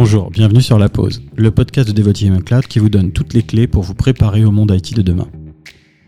Bonjour, 0.00 0.30
bienvenue 0.30 0.62
sur 0.62 0.78
La 0.78 0.88
Pause, 0.88 1.22
le 1.34 1.50
podcast 1.50 1.88
de 1.88 1.92
Devoteam 1.92 2.40
Cloud 2.44 2.68
qui 2.68 2.78
vous 2.78 2.88
donne 2.88 3.10
toutes 3.10 3.34
les 3.34 3.42
clés 3.42 3.66
pour 3.66 3.82
vous 3.82 3.96
préparer 3.96 4.44
au 4.44 4.52
monde 4.52 4.70
IT 4.70 4.94
de 4.94 5.02
demain. 5.02 5.26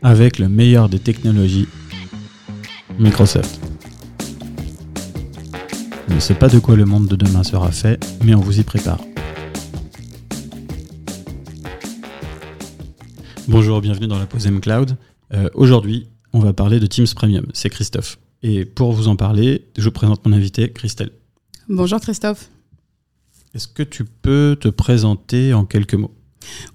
Avec 0.01 0.39
le 0.39 0.49
meilleur 0.49 0.89
des 0.89 1.01
technologies, 1.01 1.67
Microsoft. 3.01 3.61
On 6.09 6.15
ne 6.15 6.21
sait 6.21 6.37
pas 6.37 6.49
de 6.49 6.61
quoi 6.61 6.77
le 6.77 6.85
monde 6.85 7.09
de 7.09 7.17
demain 7.17 7.43
sera 7.43 7.73
fait, 7.73 8.01
mais 8.25 8.33
on 8.37 8.41
vous 8.41 8.61
y 8.61 8.63
prépare. 8.63 9.01
Bonjour, 13.49 13.81
bienvenue 13.81 14.07
dans 14.07 14.21
La 14.21 14.27
Pause 14.27 14.47
M 14.47 14.61
Cloud. 14.61 14.97
Euh, 15.35 15.49
Aujourd'hui, 15.55 16.07
on 16.33 16.39
va 16.39 16.53
parler 16.53 16.79
de 16.79 16.87
Teams 16.87 17.09
Premium. 17.13 17.47
C'est 17.55 17.71
Christophe. 17.71 18.21
Et 18.45 18.65
pour 18.65 18.93
vous 18.93 19.09
en 19.09 19.17
parler, 19.17 19.67
je 19.77 19.83
vous 19.83 19.91
présente 19.91 20.25
mon 20.25 20.33
invité, 20.33 20.71
Christelle. 20.71 21.11
Bonjour 21.69 21.99
Christophe. 21.99 22.51
Est-ce 23.55 23.67
que 23.67 23.83
tu 23.83 24.05
peux 24.05 24.57
te 24.61 24.69
présenter 24.69 25.53
en 25.55 25.65
quelques 25.65 25.95
mots? 25.95 26.15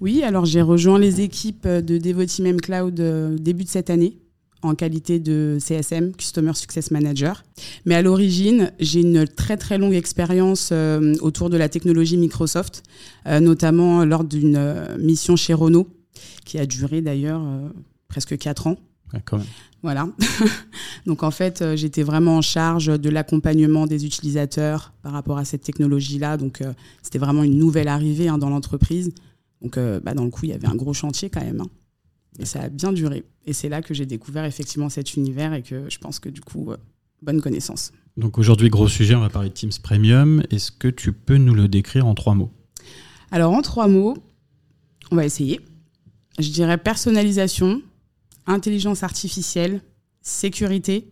Oui, 0.00 0.22
alors 0.22 0.44
j'ai 0.44 0.62
rejoint 0.62 0.98
les 0.98 1.22
équipes 1.22 1.66
de 1.66 1.98
Devoteam 1.98 2.60
Cloud 2.60 3.00
euh, 3.00 3.36
début 3.36 3.64
de 3.64 3.68
cette 3.68 3.90
année 3.90 4.18
en 4.62 4.74
qualité 4.74 5.18
de 5.18 5.58
CSM, 5.60 6.14
Customer 6.14 6.52
Success 6.54 6.90
Manager. 6.90 7.44
Mais 7.84 7.94
à 7.94 8.02
l'origine, 8.02 8.72
j'ai 8.80 9.00
une 9.00 9.26
très 9.26 9.56
très 9.56 9.78
longue 9.78 9.94
expérience 9.94 10.70
euh, 10.72 11.14
autour 11.20 11.50
de 11.50 11.56
la 11.56 11.68
technologie 11.68 12.16
Microsoft, 12.16 12.82
euh, 13.26 13.38
notamment 13.40 14.04
lors 14.04 14.24
d'une 14.24 14.96
mission 14.98 15.36
chez 15.36 15.54
Renault, 15.54 15.88
qui 16.44 16.58
a 16.58 16.66
duré 16.66 17.00
d'ailleurs 17.00 17.42
presque 18.08 18.36
4 18.36 18.66
ans. 18.66 18.76
Ouais, 19.12 19.20
quand 19.24 19.38
même. 19.38 19.46
Voilà. 19.82 20.08
Donc 21.06 21.22
en 21.22 21.30
fait, 21.30 21.62
euh, 21.62 21.76
j'étais 21.76 22.02
vraiment 22.02 22.38
en 22.38 22.42
charge 22.42 22.86
de 22.86 23.08
l'accompagnement 23.08 23.86
des 23.86 24.04
utilisateurs 24.04 24.92
par 25.02 25.12
rapport 25.12 25.38
à 25.38 25.44
cette 25.44 25.62
technologie-là. 25.62 26.36
Donc 26.36 26.60
euh, 26.60 26.72
c'était 27.02 27.18
vraiment 27.18 27.42
une 27.44 27.56
nouvelle 27.58 27.88
arrivée 27.88 28.28
hein, 28.28 28.38
dans 28.38 28.50
l'entreprise. 28.50 29.12
Donc 29.62 29.76
euh, 29.78 30.00
bah, 30.00 30.14
dans 30.14 30.24
le 30.24 30.30
coup, 30.30 30.40
il 30.44 30.50
y 30.50 30.54
avait 30.54 30.66
un 30.68 30.74
gros 30.74 30.92
chantier 30.92 31.30
quand 31.30 31.40
même. 31.44 31.60
hein. 31.60 31.68
Et 32.38 32.44
ça 32.44 32.62
a 32.62 32.68
bien 32.68 32.92
duré. 32.92 33.24
Et 33.46 33.52
c'est 33.52 33.68
là 33.68 33.80
que 33.80 33.94
j'ai 33.94 34.06
découvert 34.06 34.44
effectivement 34.44 34.88
cet 34.88 35.14
univers 35.14 35.54
et 35.54 35.62
que 35.62 35.84
je 35.88 35.98
pense 35.98 36.18
que 36.18 36.28
du 36.28 36.40
coup, 36.40 36.70
euh, 36.72 36.76
bonne 37.22 37.40
connaissance. 37.40 37.92
Donc 38.16 38.38
aujourd'hui, 38.38 38.68
gros 38.70 38.88
sujet, 38.88 39.14
on 39.14 39.20
va 39.20 39.28
parler 39.30 39.50
de 39.50 39.54
Teams 39.54 39.70
Premium. 39.82 40.42
Est-ce 40.50 40.72
que 40.72 40.88
tu 40.88 41.12
peux 41.12 41.36
nous 41.36 41.54
le 41.54 41.68
décrire 41.68 42.06
en 42.06 42.14
trois 42.14 42.34
mots? 42.34 42.50
Alors 43.30 43.52
en 43.52 43.62
trois 43.62 43.88
mots, 43.88 44.16
on 45.10 45.16
va 45.16 45.24
essayer. 45.24 45.60
Je 46.38 46.50
dirais 46.50 46.76
personnalisation, 46.78 47.82
intelligence 48.46 49.02
artificielle, 49.02 49.80
sécurité. 50.22 51.08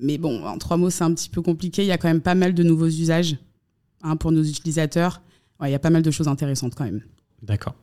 Mais 0.00 0.18
bon, 0.18 0.44
en 0.44 0.58
trois 0.58 0.76
mots, 0.76 0.90
c'est 0.90 1.04
un 1.04 1.14
petit 1.14 1.28
peu 1.28 1.42
compliqué. 1.42 1.82
Il 1.82 1.88
y 1.88 1.92
a 1.92 1.98
quand 1.98 2.08
même 2.08 2.20
pas 2.20 2.34
mal 2.34 2.54
de 2.54 2.62
nouveaux 2.62 2.86
usages 2.86 3.36
hein, 4.02 4.16
pour 4.16 4.32
nos 4.32 4.42
utilisateurs. 4.42 5.22
Ouais, 5.60 5.68
il 5.68 5.72
y 5.72 5.76
a 5.76 5.78
pas 5.78 5.90
mal 5.90 6.02
de 6.02 6.10
choses 6.10 6.28
intéressantes 6.28 6.74
quand 6.74 6.84
même. 6.84 7.02
D'accord. 7.42 7.74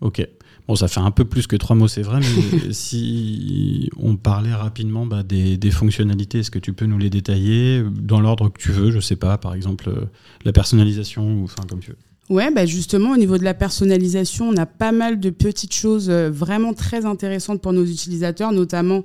Ok. 0.00 0.26
Bon, 0.66 0.76
ça 0.76 0.88
fait 0.88 1.00
un 1.00 1.10
peu 1.10 1.24
plus 1.24 1.46
que 1.46 1.56
trois 1.56 1.76
mots, 1.76 1.88
c'est 1.88 2.02
vrai, 2.02 2.20
mais 2.20 2.72
si 2.72 3.90
on 3.98 4.16
parlait 4.16 4.54
rapidement 4.54 5.04
bah, 5.04 5.22
des, 5.22 5.58
des 5.58 5.70
fonctionnalités, 5.70 6.38
est-ce 6.38 6.50
que 6.50 6.58
tu 6.58 6.72
peux 6.72 6.86
nous 6.86 6.98
les 6.98 7.10
détailler 7.10 7.82
dans 7.90 8.20
l'ordre 8.20 8.48
que 8.48 8.58
tu 8.58 8.72
veux 8.72 8.90
Je 8.90 9.00
sais 9.00 9.16
pas, 9.16 9.36
par 9.36 9.54
exemple, 9.54 9.88
euh, 9.90 10.06
la 10.44 10.52
personnalisation, 10.52 11.40
ou 11.40 11.44
enfin 11.44 11.64
comme 11.68 11.80
tu 11.80 11.90
veux. 11.90 11.98
Ouais, 12.30 12.50
bah 12.50 12.64
justement, 12.64 13.12
au 13.12 13.16
niveau 13.16 13.36
de 13.36 13.44
la 13.44 13.52
personnalisation, 13.52 14.48
on 14.48 14.56
a 14.56 14.64
pas 14.64 14.92
mal 14.92 15.20
de 15.20 15.28
petites 15.28 15.74
choses 15.74 16.08
euh, 16.08 16.30
vraiment 16.30 16.72
très 16.72 17.04
intéressantes 17.04 17.60
pour 17.60 17.74
nos 17.74 17.84
utilisateurs, 17.84 18.52
notamment, 18.52 19.02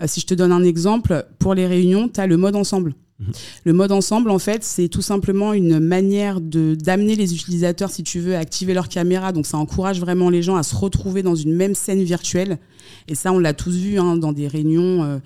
euh, 0.00 0.04
si 0.06 0.20
je 0.20 0.26
te 0.26 0.32
donne 0.32 0.52
un 0.52 0.64
exemple, 0.64 1.26
pour 1.38 1.54
les 1.54 1.66
réunions, 1.66 2.08
tu 2.08 2.18
as 2.20 2.26
le 2.26 2.38
mode 2.38 2.56
ensemble. 2.56 2.94
Mhm. 3.20 3.32
Le 3.64 3.72
mode 3.74 3.92
ensemble, 3.92 4.30
en 4.30 4.38
fait, 4.38 4.64
c'est 4.64 4.88
tout 4.88 5.02
simplement 5.02 5.52
une 5.52 5.80
manière 5.80 6.40
de 6.40 6.74
d'amener 6.74 7.14
les 7.14 7.34
utilisateurs, 7.34 7.90
si 7.90 8.04
tu 8.04 8.20
veux, 8.20 8.36
à 8.36 8.38
activer 8.38 8.72
leur 8.72 8.88
caméra. 8.88 9.32
Donc, 9.32 9.44
ça 9.44 9.58
encourage 9.58 10.00
vraiment 10.00 10.30
les 10.30 10.42
gens 10.42 10.56
à 10.56 10.62
se 10.62 10.74
retrouver 10.74 11.22
dans 11.22 11.34
une 11.34 11.54
même 11.54 11.74
scène 11.74 12.02
virtuelle. 12.02 12.58
Et 13.06 13.14
ça, 13.14 13.32
on 13.32 13.38
l'a 13.38 13.52
tous 13.52 13.76
vu 13.76 13.98
hein, 13.98 14.16
dans 14.16 14.32
des 14.32 14.48
réunions. 14.48 15.04
Euh, 15.04 15.18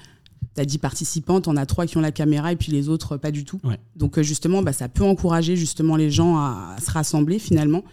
tu 0.56 0.60
as 0.60 0.64
10 0.64 0.78
participants, 0.78 1.40
on 1.46 1.56
a 1.56 1.64
trois 1.66 1.86
qui 1.86 1.96
ont 1.96 2.00
la 2.00 2.10
caméra 2.10 2.50
et 2.52 2.56
puis 2.56 2.72
les 2.72 2.88
autres, 2.88 3.16
pas 3.16 3.30
du 3.30 3.44
tout. 3.44 3.60
Ouais. 3.62 3.78
Donc, 3.94 4.18
euh, 4.18 4.22
justement, 4.24 4.62
bah, 4.62 4.72
ça 4.72 4.88
peut 4.88 5.04
encourager 5.04 5.54
justement 5.56 5.94
les 5.96 6.10
gens 6.10 6.36
à, 6.36 6.74
à 6.76 6.80
se 6.80 6.90
rassembler 6.90 7.38
finalement. 7.38 7.84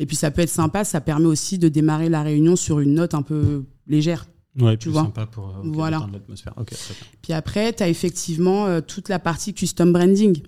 Et 0.00 0.06
puis, 0.06 0.16
ça 0.16 0.30
peut 0.32 0.42
être 0.42 0.48
sympa. 0.50 0.84
Ça 0.84 1.00
permet 1.00 1.26
aussi 1.26 1.58
de 1.58 1.68
démarrer 1.68 2.08
la 2.08 2.22
réunion 2.22 2.56
sur 2.56 2.80
une 2.80 2.94
note 2.94 3.14
un 3.14 3.22
peu 3.22 3.64
légère. 3.86 4.26
Ouais, 4.60 4.76
Tu 4.78 4.88
plus 4.88 4.92
vois. 4.92 5.02
sympa 5.02 5.26
pour 5.26 5.48
euh, 5.48 5.52
Voilà. 5.64 6.06
l'atmosphère. 6.12 6.54
Puis 7.22 7.32
après, 7.34 7.72
tu 7.74 7.82
as 7.82 7.88
effectivement 7.88 8.66
euh, 8.66 8.80
toute 8.80 9.08
la 9.10 9.18
partie 9.18 9.52
custom 9.54 9.92
branding. 9.92 10.40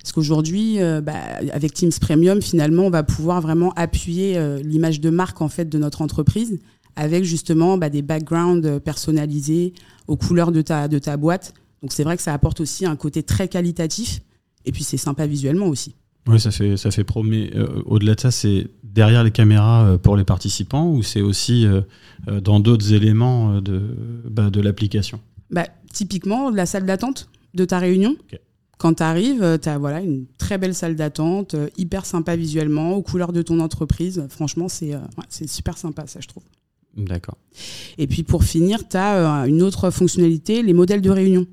Parce 0.00 0.12
qu'aujourd'hui, 0.12 0.80
euh, 0.80 1.00
bah, 1.00 1.12
avec 1.52 1.74
Teams 1.74 1.90
Premium, 2.00 2.40
finalement, 2.40 2.84
on 2.84 2.90
va 2.90 3.02
pouvoir 3.02 3.40
vraiment 3.40 3.72
appuyer 3.74 4.40
l'image 4.62 5.00
de 5.00 5.10
marque 5.10 5.42
en 5.42 5.48
fait 5.48 5.68
de 5.68 5.76
notre 5.76 6.00
entreprise 6.02 6.58
avec 6.98 7.24
justement 7.24 7.78
bah, 7.78 7.88
des 7.88 8.02
backgrounds 8.02 8.80
personnalisés 8.80 9.72
aux 10.08 10.16
couleurs 10.16 10.52
de 10.52 10.60
ta, 10.60 10.88
de 10.88 10.98
ta 10.98 11.16
boîte. 11.16 11.54
Donc 11.80 11.92
c'est 11.92 12.02
vrai 12.02 12.16
que 12.16 12.22
ça 12.22 12.34
apporte 12.34 12.60
aussi 12.60 12.84
un 12.84 12.96
côté 12.96 13.22
très 13.22 13.48
qualitatif. 13.48 14.20
Et 14.64 14.72
puis 14.72 14.82
c'est 14.82 14.96
sympa 14.96 15.26
visuellement 15.26 15.68
aussi. 15.68 15.94
Oui, 16.26 16.40
ça 16.40 16.50
fait, 16.50 16.76
ça 16.76 16.90
fait 16.90 17.04
pro. 17.04 17.22
Mais 17.22 17.50
euh, 17.54 17.82
au-delà 17.86 18.16
de 18.16 18.20
ça, 18.20 18.30
c'est 18.30 18.66
derrière 18.82 19.22
les 19.22 19.30
caméras 19.30 19.86
euh, 19.86 19.98
pour 19.98 20.16
les 20.16 20.24
participants 20.24 20.90
ou 20.90 21.02
c'est 21.02 21.22
aussi 21.22 21.66
euh, 21.66 21.80
dans 22.40 22.58
d'autres 22.58 22.92
éléments 22.92 23.60
de, 23.60 23.80
bah, 24.28 24.50
de 24.50 24.60
l'application? 24.60 25.20
Bah, 25.50 25.66
typiquement, 25.92 26.50
la 26.50 26.66
salle 26.66 26.84
d'attente 26.84 27.30
de 27.54 27.64
ta 27.64 27.78
réunion. 27.78 28.16
Quand 28.76 28.94
tu 28.94 29.02
arrives, 29.02 29.58
tu 29.60 29.68
as 29.68 29.78
voilà, 29.78 30.00
une 30.00 30.26
très 30.36 30.58
belle 30.58 30.74
salle 30.74 30.94
d'attente, 30.94 31.56
hyper 31.76 32.06
sympa 32.06 32.36
visuellement, 32.36 32.92
aux 32.92 33.02
couleurs 33.02 33.32
de 33.32 33.42
ton 33.42 33.58
entreprise. 33.58 34.24
Franchement, 34.28 34.68
c'est 34.68 34.94
ouais, 34.94 35.26
c'est 35.28 35.48
super 35.48 35.76
sympa, 35.78 36.06
ça, 36.06 36.20
je 36.20 36.28
trouve. 36.28 36.44
D'accord. 36.98 37.36
Et 37.96 38.06
puis 38.06 38.24
pour 38.24 38.44
finir, 38.44 38.88
tu 38.88 38.96
as 38.96 39.46
une 39.46 39.62
autre 39.62 39.90
fonctionnalité, 39.90 40.62
les 40.62 40.74
modèles 40.74 41.00
de 41.00 41.10
réunion. 41.10 41.46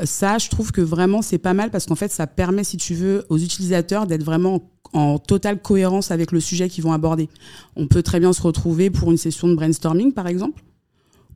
Euh, 0.00 0.06
Ça, 0.06 0.38
je 0.38 0.48
trouve 0.48 0.70
que 0.72 0.80
vraiment, 0.80 1.22
c'est 1.22 1.38
pas 1.38 1.54
mal 1.54 1.70
parce 1.70 1.86
qu'en 1.86 1.96
fait, 1.96 2.10
ça 2.10 2.26
permet, 2.26 2.64
si 2.64 2.76
tu 2.76 2.94
veux, 2.94 3.24
aux 3.28 3.38
utilisateurs 3.38 4.06
d'être 4.06 4.22
vraiment 4.22 4.70
en, 4.92 5.18
totale 5.18 5.60
cohérence 5.60 6.10
avec 6.10 6.30
le 6.30 6.40
sujet 6.40 6.68
qu'ils 6.68 6.84
vont 6.84 6.92
aborder. 6.92 7.28
On 7.74 7.88
peut 7.88 8.02
très 8.02 8.20
bien 8.20 8.32
se 8.32 8.40
retrouver 8.40 8.90
pour 8.90 9.10
une 9.10 9.16
session 9.16 9.48
de 9.48 9.54
brainstorming, 9.54 10.12
par 10.12 10.28
exemple, 10.28 10.62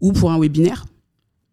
ou 0.01 0.13
pour 0.13 0.31
un 0.31 0.39
webinaire. 0.39 0.87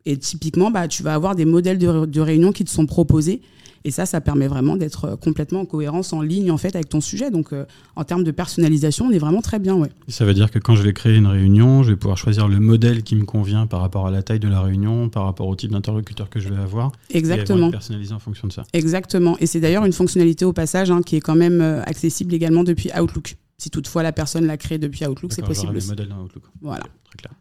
Et 0.06 0.18
typiquement, 0.18 0.72
bah, 0.72 0.88
tu 0.88 1.04
vas 1.04 1.16
avoir 1.16 1.36
des 1.36 1.46
modèles 1.46 1.80
de, 1.80 2.06
de 2.06 2.22
réunion 2.22 2.52
qui 2.52 2.64
te 2.64 2.70
sont 2.70 2.86
proposés. 2.86 3.42
Et 3.84 3.92
ça, 3.92 4.06
ça 4.06 4.22
permet 4.22 4.48
vraiment 4.48 4.76
d'être 4.76 5.06
euh, 5.06 5.16
complètement 5.16 5.62
en 5.62 5.66
cohérence, 5.66 6.14
en 6.14 6.22
ligne, 6.22 6.52
en 6.52 6.58
fait, 6.58 6.76
avec 6.76 6.90
ton 6.90 7.02
sujet. 7.02 7.32
Donc, 7.32 7.54
euh, 7.54 7.66
en 7.96 8.04
termes 8.04 8.24
de 8.24 8.32
personnalisation, 8.32 9.06
on 9.06 9.12
est 9.12 9.18
vraiment 9.18 9.42
très 9.42 9.60
bien, 9.60 9.76
ouais. 9.76 9.90
Ça 10.08 10.26
veut 10.26 10.34
dire 10.34 10.52
que 10.52 10.60
quand 10.60 10.76
je 10.76 10.84
vais 10.84 10.94
créer 10.94 11.16
une 11.16 11.28
réunion, 11.28 11.84
je 11.84 11.92
vais 11.92 11.96
pouvoir 11.98 12.18
choisir 12.18 12.48
le 12.48 12.60
modèle 12.60 13.04
qui 13.04 13.16
me 13.16 13.26
convient 13.26 13.68
par 13.68 13.82
rapport 13.82 14.08
à 14.08 14.12
la 14.12 14.24
taille 14.24 14.40
de 14.40 14.48
la 14.48 14.62
réunion, 14.62 15.10
par 15.10 15.24
rapport 15.26 15.48
au 15.48 15.56
type 15.56 15.72
d'interlocuteur 15.72 16.30
que 16.30 16.40
je 16.40 16.50
vais 16.50 16.62
avoir. 16.62 16.92
Et 17.10 17.18
Exactement. 17.18 17.68
être 17.68 17.72
personnalisées 17.72 18.14
en 18.14 18.20
fonction 18.20 18.48
de 18.48 18.54
ça. 18.54 18.64
Exactement. 18.74 19.38
Et 19.40 19.46
c'est 19.46 19.60
d'ailleurs 19.60 19.86
une 19.86 19.94
fonctionnalité 19.94 20.46
au 20.46 20.54
passage 20.54 20.92
hein, 20.92 21.02
qui 21.02 21.16
est 21.16 21.22
quand 21.22 21.36
même 21.36 21.62
euh, 21.62 21.82
accessible 21.84 22.34
également 22.34 22.64
depuis 22.64 22.90
Outlook. 23.00 23.38
Si 23.58 23.70
toutefois 23.72 24.04
la 24.04 24.12
personne 24.12 24.46
l'a 24.46 24.58
créé 24.58 24.78
depuis 24.78 25.06
Outlook, 25.08 25.34
c'est 25.34 25.44
possible 25.44 25.76
aussi. 25.78 25.90
modèles 25.90 26.10
dans 26.10 26.22
Outlook. 26.24 26.44
Voilà. 26.62 26.84
Très 27.06 27.18
clair. 27.18 27.34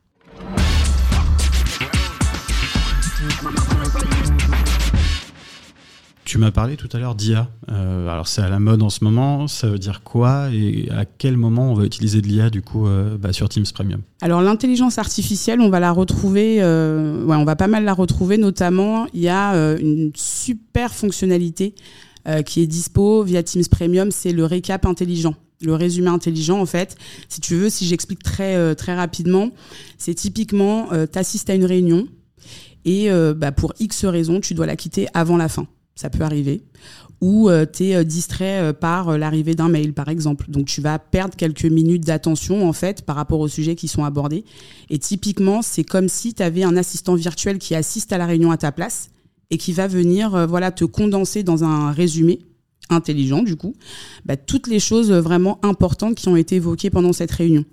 Tu 6.26 6.38
m'as 6.38 6.50
parlé 6.50 6.76
tout 6.76 6.88
à 6.92 6.98
l'heure 6.98 7.14
d'IA. 7.14 7.48
Euh, 7.70 8.09
alors 8.09 8.26
c'est 8.26 8.42
à 8.42 8.48
la 8.48 8.59
mode 8.59 8.82
en 8.82 8.91
ce 8.91 9.04
moment. 9.04 9.47
Ça 9.47 9.69
veut 9.69 9.78
dire 9.78 10.03
quoi 10.03 10.48
et 10.53 10.88
à 10.91 11.04
quel 11.04 11.37
moment 11.37 11.70
on 11.70 11.75
va 11.75 11.84
utiliser 11.84 12.20
de 12.20 12.26
l'IA 12.26 12.50
du 12.50 12.62
coup 12.62 12.88
euh, 12.88 13.16
bah, 13.16 13.32
sur 13.32 13.48
Teams 13.48 13.64
Premium? 13.72 14.00
Alors 14.20 14.42
l'intelligence 14.42 14.98
artificielle, 14.98 15.60
on 15.60 15.70
va 15.70 15.78
la 15.78 15.92
retrouver, 15.92 16.56
euh, 16.60 17.25
ouais, 17.25 17.36
on 17.36 17.44
va 17.44 17.54
pas 17.54 17.69
mal 17.69 17.84
la 17.84 17.94
retrouver. 17.94 18.38
Notamment, 18.38 19.06
il 19.15 19.20
y 19.20 19.28
a 19.28 19.53
une 19.78 20.10
super 20.16 20.92
fonctionnalité 20.92 21.76
qui 22.44 22.60
est 22.60 22.66
dispo 22.66 23.22
via 23.22 23.45
Teams 23.45 23.66
Premium, 23.71 24.10
c'est 24.10 24.33
le 24.33 24.45
récap 24.45 24.84
intelligent. 24.84 25.36
Le 25.62 25.74
résumé 25.74 26.09
intelligent, 26.09 26.60
en 26.60 26.66
fait, 26.66 26.97
si 27.28 27.41
tu 27.41 27.54
veux, 27.54 27.71
si 27.71 27.86
j'explique 27.86 28.24
très, 28.24 28.74
très 28.74 28.97
rapidement, 28.97 29.50
c'est 29.97 30.15
typiquement, 30.15 30.89
tu 30.91 31.18
assistes 31.21 31.50
à 31.50 31.54
une 31.54 31.65
réunion 31.65 32.09
et 32.84 33.09
bah, 33.36 33.53
pour 33.53 33.74
X 33.78 34.04
raisons, 34.06 34.41
tu 34.41 34.54
dois 34.54 34.66
la 34.66 34.74
quitter 34.74 35.06
avant 35.15 35.36
la 35.36 35.48
fin. 35.48 35.68
Ça 35.97 36.09
peut 36.10 36.22
arriver. 36.22 36.63
Ou 37.22 37.48
tu 37.72 37.84
es 37.84 38.04
distrait 38.04 38.60
euh, 38.60 38.72
par 38.75 39.09
euh, 39.09 39.19
l'arrivée 39.19 39.54
d'un 39.54 39.69
mail, 39.69 39.95
par 39.95 40.09
exemple. 40.09 40.47
Donc 40.48 40.66
tu 40.66 40.81
vas 40.81 40.98
perdre 40.98 41.34
quelques 41.34 41.65
minutes 41.65 42.04
d'attention, 42.04 42.69
en 42.69 42.72
fait, 42.72 43.03
par 43.03 43.16
rapport 43.16 43.41
aux 43.41 43.48
sujets 43.48 43.75
qui 43.75 43.89
sont 43.89 44.04
abordés. 44.04 44.45
Et 44.91 44.98
typiquement, 44.98 45.63
c'est 45.63 45.84
comme 45.84 46.09
si 46.09 46.34
tu 46.34 46.43
avais 46.43 46.63
un 46.63 46.77
assistant 46.77 47.15
virtuel 47.15 47.59
qui 47.59 47.75
assiste 47.75 48.13
à 48.13 48.19
la 48.19 48.27
réunion 48.27 48.51
à 48.51 48.59
ta 48.59 48.71
place 48.71 49.09
et 49.51 49.57
qui 49.57 49.72
va 49.72 49.87
venir 49.87 50.34
euh, 50.34 50.47
voilà, 50.47 50.71
te 50.71 50.84
condenser 50.84 51.43
dans 51.43 51.65
un 51.65 51.91
résumé 51.91 52.41
intelligent, 52.91 53.43
du 53.43 53.57
coup, 53.57 53.75
bah, 54.27 54.37
toutes 54.37 54.69
les 54.69 54.78
choses 54.78 55.10
vraiment 55.10 55.59
importantes 55.65 56.15
qui 56.15 56.28
ont 56.28 56.37
été 56.37 56.57
évoquées 56.57 56.91
pendant 56.91 57.13
cette 57.13 57.33
réunion. 57.33 57.65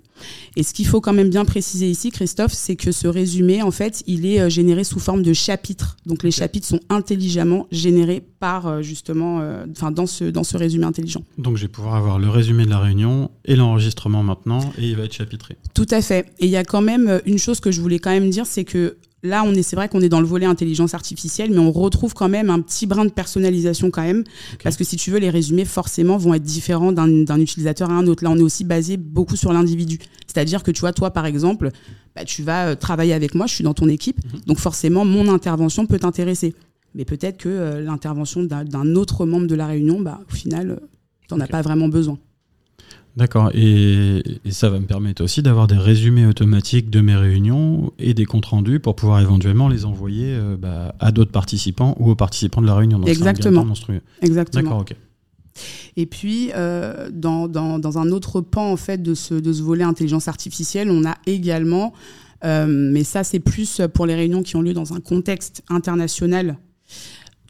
Et 0.56 0.62
ce 0.62 0.72
qu'il 0.72 0.86
faut 0.86 1.00
quand 1.00 1.12
même 1.12 1.30
bien 1.30 1.44
préciser 1.44 1.90
ici, 1.90 2.10
Christophe, 2.10 2.52
c'est 2.52 2.76
que 2.76 2.92
ce 2.92 3.08
résumé, 3.08 3.62
en 3.62 3.70
fait, 3.70 4.02
il 4.06 4.26
est 4.26 4.40
euh, 4.40 4.48
généré 4.48 4.84
sous 4.84 5.00
forme 5.00 5.22
de 5.22 5.32
chapitres. 5.32 5.96
Donc 6.06 6.22
les 6.22 6.30
chapitres 6.30 6.66
sont 6.66 6.80
intelligemment 6.88 7.66
générés 7.72 8.22
par 8.40 8.66
euh, 8.66 8.82
justement, 8.82 9.40
euh, 9.40 9.66
enfin 9.72 9.90
dans 9.90 10.06
ce 10.06 10.24
dans 10.24 10.44
ce 10.44 10.56
résumé 10.56 10.84
intelligent. 10.84 11.22
Donc 11.38 11.56
je 11.56 11.62
vais 11.62 11.68
pouvoir 11.68 11.96
avoir 11.96 12.18
le 12.18 12.28
résumé 12.28 12.64
de 12.64 12.70
la 12.70 12.78
réunion 12.78 13.30
et 13.44 13.56
l'enregistrement 13.56 14.22
maintenant, 14.22 14.72
et 14.78 14.88
il 14.88 14.96
va 14.96 15.04
être 15.04 15.14
chapitré. 15.14 15.56
Tout 15.74 15.86
à 15.90 16.00
fait. 16.00 16.26
Et 16.38 16.46
il 16.46 16.50
y 16.50 16.56
a 16.56 16.64
quand 16.64 16.82
même 16.82 17.20
une 17.26 17.38
chose 17.38 17.60
que 17.60 17.70
je 17.70 17.80
voulais 17.80 17.98
quand 17.98 18.10
même 18.10 18.30
dire, 18.30 18.46
c'est 18.46 18.64
que 18.64 18.96
Là, 19.24 19.42
on 19.42 19.54
est, 19.54 19.62
c'est 19.62 19.74
vrai 19.74 19.88
qu'on 19.88 20.02
est 20.02 20.10
dans 20.10 20.20
le 20.20 20.26
volet 20.26 20.44
intelligence 20.44 20.92
artificielle, 20.92 21.50
mais 21.50 21.58
on 21.58 21.72
retrouve 21.72 22.12
quand 22.12 22.28
même 22.28 22.50
un 22.50 22.60
petit 22.60 22.86
brin 22.86 23.06
de 23.06 23.10
personnalisation 23.10 23.90
quand 23.90 24.02
même, 24.02 24.22
parce 24.62 24.76
que 24.76 24.84
si 24.84 24.96
tu 24.96 25.10
veux, 25.10 25.18
les 25.18 25.30
résumés 25.30 25.64
forcément 25.64 26.18
vont 26.18 26.34
être 26.34 26.42
différents 26.42 26.92
d'un 26.92 27.40
utilisateur 27.40 27.90
à 27.90 27.94
un 27.94 28.06
autre. 28.06 28.22
Là, 28.22 28.30
on 28.30 28.36
est 28.36 28.42
aussi 28.42 28.64
basé 28.64 28.98
beaucoup 28.98 29.36
sur 29.36 29.50
l'individu, 29.54 29.98
c'est-à-dire 30.26 30.62
que 30.62 30.70
tu 30.70 30.80
vois, 30.80 30.92
toi, 30.92 31.10
par 31.10 31.24
exemple, 31.24 31.70
bah, 32.14 32.26
tu 32.26 32.42
vas 32.42 32.66
euh, 32.66 32.74
travailler 32.74 33.14
avec 33.14 33.34
moi, 33.34 33.46
je 33.46 33.54
suis 33.54 33.64
dans 33.64 33.72
ton 33.72 33.88
équipe, 33.88 34.22
mhm. 34.24 34.40
donc 34.46 34.58
forcément, 34.58 35.06
mon 35.06 35.32
intervention 35.32 35.86
peut 35.86 35.98
t'intéresser. 35.98 36.54
Mais 36.94 37.06
peut-être 37.06 37.38
que 37.38 37.48
euh, 37.48 37.80
l'intervention 37.80 38.44
d'un 38.44 38.94
autre 38.94 39.24
membre 39.24 39.46
de 39.46 39.54
la 39.54 39.66
réunion, 39.66 40.00
bah, 40.00 40.20
au 40.30 40.34
final, 40.34 40.70
euh, 40.70 40.76
tu 41.28 41.34
n'en 41.34 41.40
as 41.40 41.48
pas 41.48 41.62
vraiment 41.62 41.88
besoin. 41.88 42.18
D'accord. 43.16 43.50
Et, 43.54 44.22
ça 44.50 44.70
va 44.70 44.80
me 44.80 44.86
permettre 44.86 45.22
aussi 45.22 45.42
d'avoir 45.42 45.66
des 45.66 45.76
résumés 45.76 46.26
automatiques 46.26 46.90
de 46.90 47.00
mes 47.00 47.14
réunions 47.14 47.92
et 47.98 48.12
des 48.12 48.24
comptes 48.24 48.46
rendus 48.46 48.80
pour 48.80 48.96
pouvoir 48.96 49.20
éventuellement 49.20 49.68
les 49.68 49.84
envoyer 49.84 50.34
euh, 50.34 50.56
bah, 50.56 50.94
à 50.98 51.12
d'autres 51.12 51.30
participants 51.30 51.96
ou 52.00 52.10
aux 52.10 52.16
participants 52.16 52.60
de 52.60 52.66
la 52.66 52.74
réunion. 52.74 53.00
Exactement. 53.04 53.64
monstrueux. 53.64 54.00
Exactement. 54.20 54.62
D'accord, 54.62 54.80
ok. 54.80 54.96
Et 55.96 56.06
puis, 56.06 56.50
euh, 56.56 57.08
dans, 57.12 57.46
dans, 57.46 57.78
dans, 57.78 57.98
un 57.98 58.10
autre 58.10 58.40
pan 58.40 58.72
en 58.72 58.76
fait 58.76 59.00
de 59.00 59.14
ce, 59.14 59.34
de 59.34 59.52
ce 59.52 59.62
volet 59.62 59.84
intelligence 59.84 60.26
artificielle, 60.26 60.90
on 60.90 61.04
a 61.08 61.16
également, 61.26 61.92
euh, 62.44 62.66
mais 62.66 63.04
ça 63.04 63.22
c'est 63.22 63.38
plus 63.38 63.80
pour 63.94 64.06
les 64.06 64.16
réunions 64.16 64.42
qui 64.42 64.56
ont 64.56 64.62
lieu 64.62 64.74
dans 64.74 64.94
un 64.94 65.00
contexte 65.00 65.62
international 65.68 66.56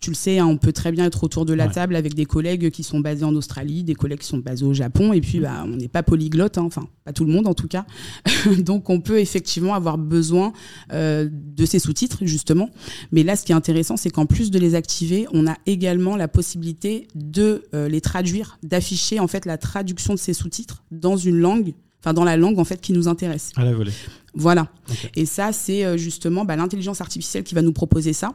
tu 0.05 0.11
le 0.11 0.15
sais, 0.15 0.39
hein, 0.39 0.47
on 0.47 0.59
peut 0.59 0.73
très 0.73 0.93
bien 0.93 1.07
être 1.07 1.25
autour 1.25 1.47
de 1.47 1.55
la 1.55 1.67
table 1.67 1.97
avec 1.97 2.13
des 2.13 2.27
collègues 2.27 2.71
qui 2.71 2.83
sont 2.83 3.01
basés 3.01 3.25
en 3.25 3.35
Australie, 3.35 3.85
des 3.85 3.95
collègues 3.95 4.19
qui 4.19 4.27
sont 4.27 4.37
basés 4.37 4.67
au 4.67 4.75
Japon, 4.75 5.15
et 5.15 5.23
puis 5.23 5.41
bah, 5.41 5.65
on 5.65 5.77
n'est 5.77 5.89
pas 5.89 6.03
polyglotte, 6.03 6.59
hein, 6.59 6.65
enfin 6.65 6.87
pas 7.05 7.15
tout 7.15 7.25
le 7.25 7.33
monde 7.33 7.47
en 7.47 7.55
tout 7.55 7.69
cas. 7.69 7.87
Donc 8.59 8.91
on 8.91 9.01
peut 9.01 9.19
effectivement 9.19 9.73
avoir 9.73 9.97
besoin 9.97 10.53
euh, 10.93 11.27
de 11.33 11.65
ces 11.65 11.79
sous-titres 11.79 12.19
justement. 12.27 12.69
Mais 13.13 13.23
là, 13.23 13.35
ce 13.35 13.47
qui 13.47 13.53
est 13.53 13.55
intéressant, 13.55 13.97
c'est 13.97 14.11
qu'en 14.11 14.27
plus 14.27 14.51
de 14.51 14.59
les 14.59 14.75
activer, 14.75 15.27
on 15.33 15.47
a 15.47 15.57
également 15.65 16.17
la 16.17 16.29
possibilité 16.29 17.09
de 17.15 17.63
euh, 17.73 17.89
les 17.89 18.03
traduire, 18.03 18.59
d'afficher 18.63 19.21
en 19.21 19.27
fait 19.27 19.47
la 19.47 19.57
traduction 19.57 20.13
de 20.13 20.19
ces 20.19 20.35
sous-titres 20.35 20.85
dans 20.91 21.17
une 21.17 21.39
langue 21.39 21.73
enfin 22.05 22.13
dans 22.13 22.25
la 22.25 22.37
langue 22.37 22.59
en 22.59 22.65
fait 22.65 22.83
qui 22.83 22.93
nous 22.93 23.09
intéresse. 23.09 23.53
À 23.57 23.65
la 23.65 23.73
volée. 23.73 23.93
Voilà. 24.35 24.69
Et 25.17 25.25
ça, 25.25 25.53
c'est 25.53 25.87
euh, 25.87 25.97
justement 25.97 26.45
bah, 26.45 26.57
l'intelligence 26.57 27.01
artificielle 27.01 27.45
qui 27.45 27.55
va 27.55 27.63
nous 27.63 27.73
proposer 27.73 28.13
ça. 28.13 28.35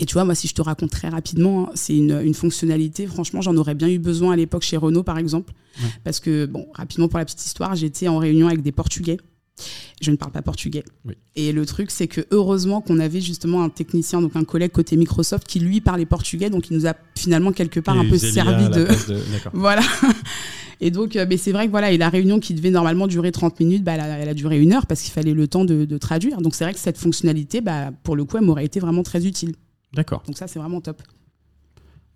Et 0.00 0.06
tu 0.06 0.12
vois, 0.12 0.24
moi, 0.24 0.34
si 0.34 0.48
je 0.48 0.54
te 0.54 0.60
raconte 0.60 0.90
très 0.90 1.08
rapidement, 1.08 1.68
hein, 1.68 1.72
c'est 1.74 1.96
une, 1.96 2.20
une, 2.22 2.34
fonctionnalité. 2.34 3.06
Franchement, 3.06 3.40
j'en 3.40 3.56
aurais 3.56 3.74
bien 3.74 3.88
eu 3.88 3.98
besoin 3.98 4.34
à 4.34 4.36
l'époque 4.36 4.62
chez 4.62 4.76
Renault, 4.76 5.02
par 5.02 5.18
exemple. 5.18 5.54
Parce 6.04 6.20
que, 6.20 6.44
bon, 6.46 6.66
rapidement 6.74 7.08
pour 7.08 7.18
la 7.18 7.24
petite 7.24 7.44
histoire, 7.44 7.74
j'étais 7.74 8.08
en 8.08 8.18
réunion 8.18 8.48
avec 8.48 8.62
des 8.62 8.72
Portugais. 8.72 9.18
Je 10.00 10.10
ne 10.10 10.16
parle 10.16 10.30
pas 10.30 10.42
portugais. 10.42 10.84
Et 11.34 11.52
le 11.52 11.66
truc, 11.66 11.90
c'est 11.90 12.06
que 12.06 12.20
heureusement 12.30 12.80
qu'on 12.80 13.00
avait 13.00 13.20
justement 13.20 13.64
un 13.64 13.68
technicien, 13.68 14.20
donc 14.20 14.36
un 14.36 14.44
collègue 14.44 14.70
côté 14.70 14.96
Microsoft, 14.96 15.46
qui 15.46 15.58
lui 15.58 15.80
parlait 15.80 16.06
portugais, 16.06 16.50
donc 16.50 16.70
il 16.70 16.76
nous 16.76 16.86
a 16.86 16.94
finalement 17.16 17.52
quelque 17.52 17.80
part 17.80 17.98
un 17.98 18.08
peu 18.08 18.18
servi 18.18 18.68
de. 18.68 18.86
voilà. 19.52 19.82
Et 20.80 20.92
donc, 20.92 21.16
euh, 21.16 21.26
mais 21.28 21.36
c'est 21.36 21.50
vrai 21.50 21.66
que 21.66 21.72
voilà, 21.72 21.90
et 21.90 21.98
la 21.98 22.08
réunion 22.08 22.38
qui 22.38 22.54
devait 22.54 22.70
normalement 22.70 23.08
durer 23.08 23.32
30 23.32 23.58
minutes, 23.58 23.82
bah, 23.82 23.94
elle, 23.94 24.28
a, 24.28 24.34
duré 24.34 24.60
une 24.60 24.72
heure 24.72 24.86
parce 24.86 25.02
qu'il 25.02 25.12
fallait 25.12 25.34
le 25.34 25.48
temps 25.48 25.64
de, 25.64 25.84
de 25.84 25.98
traduire. 25.98 26.40
Donc 26.40 26.54
c'est 26.54 26.62
vrai 26.62 26.72
que 26.72 26.78
cette 26.78 26.98
fonctionnalité, 26.98 27.60
bah, 27.60 27.90
pour 28.04 28.14
le 28.14 28.24
coup, 28.24 28.36
elle 28.36 28.44
m'aurait 28.44 28.64
été 28.64 28.78
vraiment 28.78 29.02
très 29.02 29.26
utile. 29.26 29.54
D'accord. 29.92 30.22
Donc 30.26 30.36
ça, 30.36 30.46
c'est 30.46 30.58
vraiment 30.58 30.80
top. 30.80 31.02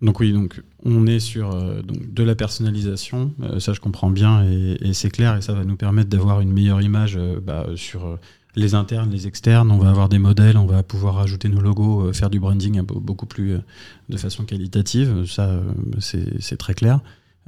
Donc 0.03 0.19
oui, 0.19 0.33
donc 0.33 0.61
on 0.83 1.07
est 1.07 1.21
sur 1.21 1.55
euh, 1.55 1.81
donc 1.81 2.13
de 2.13 2.23
la 2.23 2.35
personnalisation, 2.35 3.33
euh, 3.41 3.61
ça 3.61 3.71
je 3.71 3.79
comprends 3.79 4.09
bien 4.09 4.43
et, 4.43 4.91
c'est 4.93 5.09
clair 5.09 5.37
et 5.37 5.41
ça 5.41 5.53
va 5.53 5.63
nous 5.63 5.77
permettre 5.77 6.09
d'avoir 6.09 6.41
une 6.41 6.51
meilleure 6.51 6.81
image 6.81 7.15
euh, 7.15 7.39
bah, 7.39 7.67
sur 7.75 8.19
les 8.55 8.75
internes, 8.75 9.09
les 9.09 9.27
externes. 9.27 9.71
On 9.71 9.77
va 9.77 9.89
avoir 9.89 10.09
des 10.09 10.19
modèles, 10.19 10.57
on 10.57 10.65
va 10.65 10.83
pouvoir 10.83 11.15
rajouter 11.15 11.47
nos 11.47 11.61
logos, 11.61 12.11
faire 12.11 12.29
du 12.29 12.39
branding 12.39 12.81
beaucoup 12.81 13.25
plus 13.25 13.57
de 14.09 14.17
façon 14.17 14.43
qualitative. 14.43 15.25
Ça, 15.25 15.59
c'est 15.99 16.57
très 16.57 16.75
clair. 16.75 16.99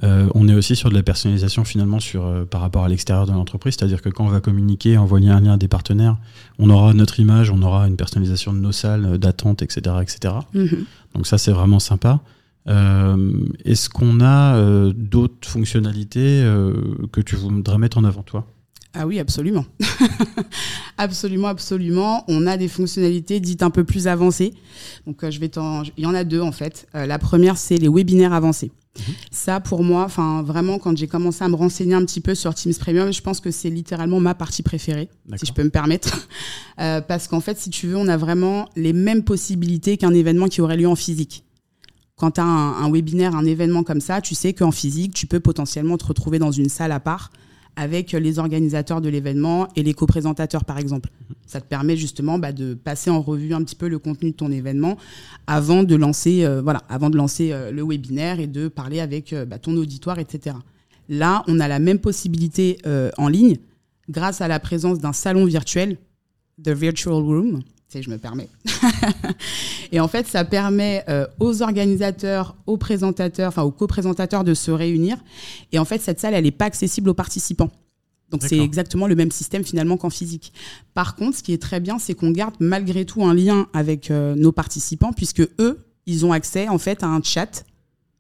Euh, 0.04 0.28
on 0.36 0.50
est 0.50 0.54
aussi 0.54 0.76
sur 0.76 0.90
de 0.90 0.96
la 0.96 1.04
personnalisation 1.04 1.64
finalement 1.64 2.00
sur, 2.00 2.26
euh, 2.26 2.44
par 2.44 2.62
rapport 2.62 2.84
à 2.84 2.90
l'extérieur 2.90 3.26
de 3.26 3.32
l'entreprise, 3.32 3.76
c'est-à-dire 3.78 4.02
que 4.02 4.10
quand 4.10 4.26
on 4.26 4.30
va 4.30 4.42
communiquer, 4.42 4.98
envoyer 4.98 5.30
un 5.30 5.40
lien 5.40 5.54
à 5.54 5.58
des 5.58 5.70
partenaires, 5.70 6.18
on 6.60 6.70
aura 6.70 6.94
notre 6.94 7.20
image, 7.20 7.50
on 7.50 7.62
aura 7.62 7.88
une 7.88 7.96
personnalisation 7.96 8.54
de 8.54 8.60
nos 8.60 8.74
salles 8.74 9.06
euh, 9.06 9.18
d'attente, 9.18 9.62
etc. 9.62 9.96
etc. 10.02 10.34
Mm-hmm. 10.54 10.86
Donc 11.14 11.28
ça 11.28 11.38
c'est 11.38 11.52
vraiment 11.52 11.80
sympa. 11.80 12.22
Est-ce 13.64 13.90
qu'on 13.90 14.22
a 14.22 14.60
d'autres 14.92 15.48
fonctionnalités 15.48 16.44
que 17.12 17.22
tu 17.22 17.36
voudrais 17.36 17.78
mettre 17.78 18.00
en 18.00 18.04
avant 18.04 18.24
toi? 18.24 18.48
Ah 18.96 19.06
oui, 19.06 19.20
absolument. 19.20 19.66
absolument, 20.98 21.50
absolument. 21.50 22.24
On 22.28 22.48
a 22.48 22.58
des 22.58 22.68
fonctionnalités 22.68 23.40
dites 23.40 23.62
un 23.62 23.70
peu 23.70 23.84
plus 23.84 24.08
avancées. 24.08 24.56
Donc, 25.06 25.30
je 25.30 25.40
vais 25.40 25.52
Il 25.98 26.04
y 26.04 26.08
en 26.08 26.16
a 26.16 26.24
deux, 26.24 26.42
en 26.42 26.52
fait. 26.52 26.88
la 26.96 27.20
première, 27.20 27.56
c'est 27.58 27.78
les 27.78 27.88
webinaires 27.88 28.34
avancés. 28.34 28.72
Ça, 29.32 29.60
pour 29.60 29.84
moi, 29.84 30.04
enfin 30.04 30.42
vraiment, 30.42 30.80
quand 30.80 30.98
j'ai 30.98 31.08
commencé 31.08 31.44
à 31.44 31.50
me 31.50 31.56
renseigner 31.56 31.94
un 31.94 32.06
petit 32.06 32.22
peu 32.22 32.36
sur 32.36 32.54
Teams 32.54 32.74
Premium, 32.74 33.12
je 33.12 33.22
pense 33.22 33.40
que 33.40 33.52
c'est 33.52 33.70
littéralement 33.70 34.20
ma 34.20 34.36
partie 34.36 34.64
préférée, 34.64 35.10
si 35.38 35.46
je 35.46 35.54
peux 35.54 35.64
me 35.64 35.70
permettre, 35.70 36.28
euh, 36.80 37.02
parce 37.02 37.28
qu'en 37.28 37.42
fait, 37.42 37.60
si 37.60 37.70
tu 37.70 37.88
veux, 37.88 37.98
on 37.98 38.08
a 38.08 38.18
vraiment 38.18 38.70
les 38.76 38.94
mêmes 38.94 39.24
possibilités 39.24 39.98
qu'un 39.98 40.14
événement 40.14 40.48
qui 40.48 40.62
aurait 40.62 40.78
lieu 40.78 40.88
en 40.88 40.96
physique. 40.96 41.44
Quand 42.16 42.32
tu 42.32 42.42
as 42.42 42.46
un, 42.46 42.84
un, 42.84 42.92
webinaire, 42.92 43.36
un 43.36 43.46
événement 43.46 43.84
comme 43.84 44.00
ça, 44.00 44.22
tu 44.22 44.36
sais 44.36 44.54
qu'en 44.54 44.72
physique, 44.72 45.14
tu 45.14 45.28
peux 45.28 45.42
potentiellement 45.42 45.98
te 45.98 46.06
retrouver 46.06 46.40
dans 46.40 46.52
une 46.52 46.70
salle 46.70 46.94
à 46.94 47.02
part 47.02 47.32
avec 47.76 48.12
les 48.14 48.40
organisateurs 48.40 49.02
de 49.02 49.10
l'événement 49.10 49.68
et 49.76 49.84
les 49.84 49.94
co-présentateurs, 49.94 50.66
par 50.66 50.78
exemple. 50.78 51.10
Ça 51.46 51.62
te 51.62 51.68
permet 51.68 51.98
justement 51.98 52.40
bah, 52.40 52.52
de 52.52 52.74
passer 52.74 53.10
en 53.10 53.22
revue 53.22 53.54
un 53.54 53.64
petit 53.64 53.76
peu 53.76 53.88
le 53.88 54.00
contenu 54.00 54.32
de 54.32 54.36
ton 54.36 54.52
événement 54.52 54.98
avant 55.48 55.84
de 55.84 55.96
lancer, 55.96 56.46
euh, 56.46 56.62
voilà, 56.62 56.82
avant 56.90 57.10
de 57.10 57.18
lancer 57.18 57.52
euh, 57.52 57.72
le 57.72 57.84
webinaire 57.84 58.40
et 58.40 58.48
de 58.48 58.68
parler 58.68 59.00
avec 59.00 59.34
euh, 59.34 59.46
bah, 59.46 59.60
ton 59.60 59.76
auditoire, 59.76 60.20
etc. 60.20 60.56
Là, 61.10 61.44
on 61.48 61.60
a 61.60 61.68
la 61.68 61.80
même 61.80 62.00
possibilité 62.00 62.80
en 63.20 63.28
ligne 63.28 63.58
grâce 64.10 64.42
à 64.42 64.48
la 64.48 64.60
présence 64.60 64.98
d'un 64.98 65.14
salon 65.14 65.46
virtuel, 65.46 65.98
The 66.64 66.70
Virtual 66.70 67.14
Room, 67.14 67.62
je 68.02 68.10
me 68.10 68.18
permets. 68.18 68.50
et 69.92 70.00
en 70.00 70.08
fait, 70.08 70.28
ça 70.28 70.46
permet 70.46 71.06
aux 71.40 71.62
organisateurs, 71.62 72.56
aux 72.66 72.78
présentateurs, 72.78 73.50
enfin 73.50 73.64
aux 73.64 73.72
co-présentateurs 73.72 74.44
de 74.44 74.54
se 74.54 74.72
réunir. 74.72 75.18
Et 75.72 75.80
en 75.80 75.86
fait, 75.86 76.02
cette 76.02 76.20
salle, 76.20 76.34
elle 76.34 76.44
n'est 76.44 76.52
pas 76.52 76.66
accessible 76.66 77.10
aux 77.10 77.14
participants. 77.14 77.72
Donc 78.32 78.44
c'est 78.44 78.58
exactement 78.58 79.08
le 79.08 79.16
même 79.16 79.32
système 79.32 79.64
finalement 79.64 79.98
qu'en 79.98 80.10
physique. 80.10 80.52
Par 80.94 81.16
contre, 81.16 81.38
ce 81.38 81.44
qui 81.44 81.54
est 81.54 81.62
très 81.62 81.80
bien, 81.80 82.00
c'est 82.00 82.16
qu'on 82.16 82.32
garde 82.32 82.56
malgré 82.60 83.06
tout 83.06 83.24
un 83.24 83.34
lien 83.34 83.68
avec 83.74 84.10
euh, 84.12 84.36
nos 84.36 84.52
participants, 84.52 85.14
puisque 85.14 85.48
eux, 85.60 85.86
ils 86.06 86.26
ont 86.26 86.32
accès 86.32 86.68
en 86.68 86.78
fait 86.78 87.04
à 87.04 87.08
un 87.08 87.22
chat. 87.22 87.66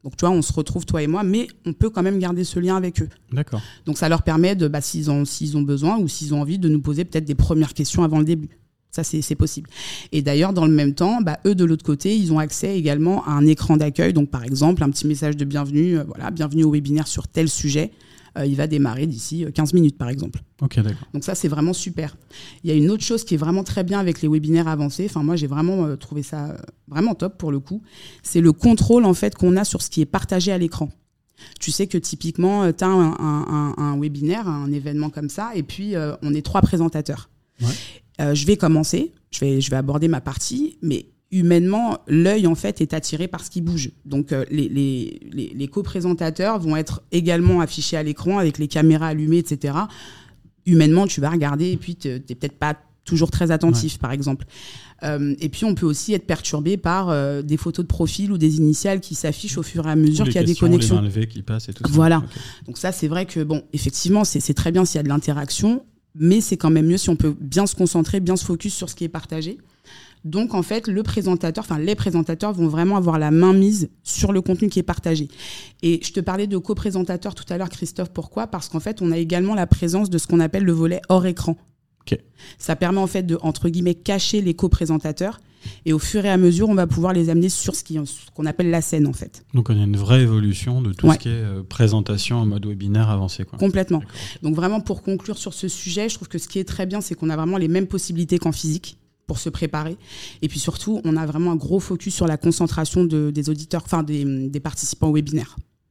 Donc 0.03 0.15
tu 0.15 0.25
vois, 0.25 0.36
on 0.36 0.44
se 0.44 0.53
retrouve 0.53 0.86
toi 0.86 1.01
et 1.01 1.08
moi, 1.08 1.24
mais 1.24 1.48
on 1.65 1.74
peut 1.74 1.89
quand 1.89 2.03
même 2.03 2.20
garder 2.20 2.44
ce 2.44 2.60
lien 2.60 2.75
avec 2.75 3.01
eux. 3.01 3.10
D'accord. 3.32 3.62
Donc 3.86 3.98
ça 3.98 4.08
leur 4.08 4.22
permet 4.22 4.55
de, 4.55 4.67
bah, 4.67 4.82
s'ils 4.82 5.10
ont, 5.10 5.25
s'ils 5.25 5.58
ont 5.58 5.63
besoin 5.63 5.98
ou 5.98 6.08
s'ils 6.08 6.34
ont 6.34 6.41
envie, 6.41 6.60
de 6.60 6.70
nous 6.70 6.82
poser 6.82 7.05
peut-être 7.05 7.25
des 7.25 7.36
premières 7.36 7.74
questions 7.74 8.03
avant 8.03 8.20
le 8.20 8.25
début. 8.25 8.50
Ça, 8.95 9.03
c'est 9.03 9.35
possible. 9.35 9.69
Et 10.11 10.21
d'ailleurs, 10.21 10.53
dans 10.53 10.65
le 10.65 10.71
même 10.71 10.93
temps, 10.93 11.21
bah, 11.21 11.39
eux, 11.45 11.55
de 11.55 11.65
l'autre 11.65 11.83
côté, 11.83 12.15
ils 12.15 12.31
ont 12.31 12.39
accès 12.39 12.77
également 12.77 13.25
à 13.25 13.31
un 13.31 13.45
écran 13.45 13.77
d'accueil. 13.77 14.13
Donc, 14.13 14.29
par 14.29 14.43
exemple, 14.43 14.83
un 14.83 14.89
petit 14.89 15.05
message 15.05 15.35
de 15.35 15.43
bienvenue, 15.43 15.97
euh, 15.97 16.03
voilà, 16.05 16.31
bienvenue 16.31 16.63
au 16.63 16.71
webinaire 16.71 17.07
sur 17.07 17.27
tel 17.27 17.49
sujet. 17.49 17.91
Euh, 18.37 18.45
il 18.45 18.55
va 18.55 18.67
démarrer 18.67 19.07
d'ici 19.07 19.45
15 19.53 19.69
euh, 19.69 19.75
minutes, 19.75 19.97
par 19.97 20.09
exemple. 20.09 20.41
Ok, 20.61 20.79
d'accord. 20.79 21.07
Donc 21.13 21.23
ça, 21.23 21.35
c'est 21.35 21.47
vraiment 21.47 21.73
super. 21.73 22.17
Il 22.63 22.69
y 22.69 22.73
a 22.73 22.75
une 22.75 22.89
autre 22.89 23.03
chose 23.03 23.23
qui 23.23 23.35
est 23.35 23.37
vraiment 23.37 23.63
très 23.63 23.83
bien 23.83 23.99
avec 23.99 24.21
les 24.21 24.27
webinaires 24.27 24.67
avancés. 24.67 25.05
Enfin, 25.09 25.23
moi, 25.23 25.35
j'ai 25.35 25.47
vraiment 25.47 25.85
euh, 25.85 25.95
trouvé 25.95 26.23
ça 26.23 26.57
vraiment 26.87 27.15
top 27.15 27.37
pour 27.37 27.51
le 27.51 27.59
coup. 27.59 27.81
C'est 28.23 28.41
le 28.41 28.51
contrôle 28.51 29.05
en 29.05 29.13
fait 29.13 29.35
qu'on 29.35 29.55
a 29.55 29.63
sur 29.63 29.81
ce 29.81 29.89
qui 29.89 30.01
est 30.01 30.05
partagé 30.05 30.51
à 30.51 30.57
l'écran. 30.57 30.89
Tu 31.59 31.71
sais 31.71 31.87
que 31.87 31.97
typiquement, 31.97 32.71
tu 32.71 32.83
as 32.83 32.87
un, 32.87 33.99
webinaire, 33.99 34.47
un 34.47 34.71
événement 34.71 35.09
comme 35.09 35.27
ça, 35.27 35.51
et 35.53 35.63
puis 35.63 35.93
on 36.21 36.33
est 36.33 36.41
trois 36.41 36.61
présentateurs. 36.61 37.29
Je 38.19 38.45
vais 38.45 38.57
commencer, 38.57 39.13
je 39.31 39.39
vais, 39.39 39.62
je 39.62 39.69
vais 39.69 39.75
aborder 39.75 40.07
ma 40.07 40.22
partie, 40.22 40.77
mais 40.81 41.07
humainement, 41.31 42.00
l'œil 42.07 42.48
en 42.48 42.55
fait 42.55 42.81
est 42.81 42.93
attiré 42.93 43.27
par 43.27 43.43
ce 43.43 43.50
qui 43.50 43.62
bouge. 43.62 43.91
Donc 44.05 44.31
euh, 44.31 44.45
les, 44.50 44.69
les, 44.69 45.53
les, 45.53 45.67
co-présentateurs 45.67 46.60
vont 46.60 46.75
être 46.77 47.01
également 47.12 47.62
affichés 47.62 47.98
à 47.98 48.03
l'écran 48.03 48.38
avec 48.38 48.57
les 48.57 48.67
caméras 48.67 49.07
allumées, 49.07 49.39
etc. 49.39 49.77
Humainement, 50.65 51.07
tu 51.07 51.22
vas 51.22 51.29
regarder 51.29 51.72
et 51.72 51.77
puis 51.77 51.95
tu 51.95 52.07
n'es 52.07 52.19
peut-être 52.19 52.57
pas 52.57 52.77
toujours 53.03 53.29
très 53.29 53.51
attentif, 53.51 54.00
par 54.00 54.12
exemple. 54.12 54.45
Euh, 55.03 55.36
et 55.39 55.50
puis, 55.50 55.65
on 55.65 55.75
peut 55.75 55.86
aussi 55.86 56.13
être 56.13 56.25
perturbé 56.25 56.77
par 56.77 57.10
euh, 57.10 57.43
des 57.43 57.57
photos 57.57 57.84
de 57.86 57.88
profil 57.88 58.31
ou 58.31 58.39
des 58.39 58.57
initiales 58.57 59.00
qui 59.00 59.13
s'affichent 59.13 59.60
au 59.60 59.63
fur 59.63 59.86
et 59.86 59.91
à 59.91 59.95
mesure 59.95 60.25
qu'il 60.25 60.36
y 60.36 60.39
a 60.39 60.43
des 60.43 60.55
connexions. 60.55 61.00
Les 61.01 61.27
qui 61.27 61.43
passent 61.43 61.69
et 61.69 61.74
tout 61.74 61.84
ça. 61.84 61.89
Voilà. 61.91 62.24
Donc 62.65 62.79
ça, 62.79 62.91
c'est 62.91 63.07
vrai 63.07 63.27
que, 63.27 63.43
bon, 63.43 63.62
effectivement, 63.74 64.24
c'est 64.24 64.53
très 64.55 64.72
bien 64.72 64.86
s'il 64.86 64.95
y 64.95 65.00
a 65.01 65.03
de 65.03 65.10
l'interaction, 65.10 65.84
mais 66.15 66.41
c'est 66.41 66.57
quand 66.57 66.69
même 66.69 66.88
mieux 66.88 66.98
si 66.98 67.10
on 67.10 67.15
peut 67.15 67.36
bien 67.39 67.67
se 67.67 67.75
concentrer, 67.75 68.19
bien 68.19 68.36
se 68.36 68.45
focus 68.45 68.74
sur 68.74 68.89
ce 68.89 68.95
qui 68.95 69.03
est 69.03 69.10
partagé. 69.10 69.57
Donc 70.24 70.55
en 70.55 70.63
fait, 70.63 70.88
le 70.88 71.03
présentateur, 71.03 71.63
enfin 71.63 71.77
les 71.77 71.93
présentateurs 71.93 72.51
vont 72.51 72.67
vraiment 72.67 72.98
avoir 72.98 73.19
la 73.19 73.29
main 73.29 73.53
mise 73.53 73.89
sur 74.03 74.34
le 74.34 74.41
contenu 74.41 74.69
qui 74.69 74.79
est 74.79 74.84
partagé. 74.84 75.27
Et 75.84 76.00
je 76.03 76.12
te 76.12 76.19
parlais 76.19 76.48
de 76.48 76.57
co-présentateurs 76.57 77.36
tout 77.36 77.45
à 77.50 77.57
l'heure, 77.57 77.69
Christophe. 77.69 78.10
Pourquoi? 78.10 78.48
Parce 78.48 78.67
qu'en 78.67 78.79
fait, 78.79 79.03
on 79.03 79.12
a 79.12 79.17
également 79.17 79.53
la 79.53 79.67
présence 79.67 80.10
de 80.10 80.17
ce 80.17 80.25
qu'on 80.25 80.39
appelle 80.39 80.63
le 80.63 80.72
volet 80.72 81.01
hors 81.10 81.27
écran. 81.27 81.57
Ça 82.57 82.75
permet 82.75 83.00
en 83.00 83.07
fait 83.07 83.24
de 83.24 83.38
entre 83.41 83.69
guillemets 83.69 83.95
cacher 83.95 84.41
les 84.41 84.53
co-présentateurs 84.53 85.39
et 85.85 85.93
au 85.93 86.00
fur 86.00 86.25
et 86.25 86.29
à 86.29 86.38
mesure, 86.38 86.69
on 86.69 86.75
va 86.75 86.88
pouvoir 86.88 87.13
les 87.13 87.29
amener 87.29 87.50
sur 87.50 87.75
ce 87.75 87.83
qu'on 88.33 88.45
appelle 88.45 88.69
la 88.69 88.81
scène 88.81 89.07
en 89.07 89.13
fait. 89.13 89.45
Donc 89.53 89.69
on 89.69 89.79
a 89.79 89.83
une 89.83 89.97
vraie 89.97 90.21
évolution 90.21 90.81
de 90.81 90.93
tout 90.93 91.12
ce 91.12 91.17
qui 91.17 91.29
est 91.29 91.31
euh, 91.31 91.63
présentation 91.63 92.38
en 92.38 92.45
mode 92.45 92.65
webinaire 92.65 93.09
avancé. 93.09 93.43
Quoi. 93.45 93.57
Complètement. 93.57 94.01
Donc 94.43 94.55
vraiment 94.55 94.79
pour 94.79 95.01
conclure 95.01 95.38
sur 95.38 95.53
ce 95.53 95.67
sujet, 95.67 96.09
je 96.09 96.15
trouve 96.15 96.27
que 96.27 96.38
ce 96.38 96.47
qui 96.47 96.59
est 96.59 96.65
très 96.65 96.85
bien, 96.85 97.01
c'est 97.01 97.15
qu'on 97.15 97.29
a 97.29 97.35
vraiment 97.35 97.57
les 97.57 97.67
mêmes 97.67 97.88
possibilités 97.88 98.39
qu'en 98.39 98.51
physique 98.51 98.97
pour 99.27 99.39
se 99.39 99.50
préparer. 99.50 99.97
Et 100.41 100.47
puis 100.47 100.59
surtout, 100.59 101.01
on 101.03 101.17
a 101.17 101.25
vraiment 101.25 101.51
un 101.51 101.55
gros 101.55 101.79
focus 101.79 102.13
sur 102.13 102.27
la 102.27 102.38
concentration 102.38 103.05
des 103.05 103.50
auditeurs, 103.50 103.81
enfin 103.83 104.03
des, 104.03 104.59
participants 104.59 105.07
au 105.07 105.12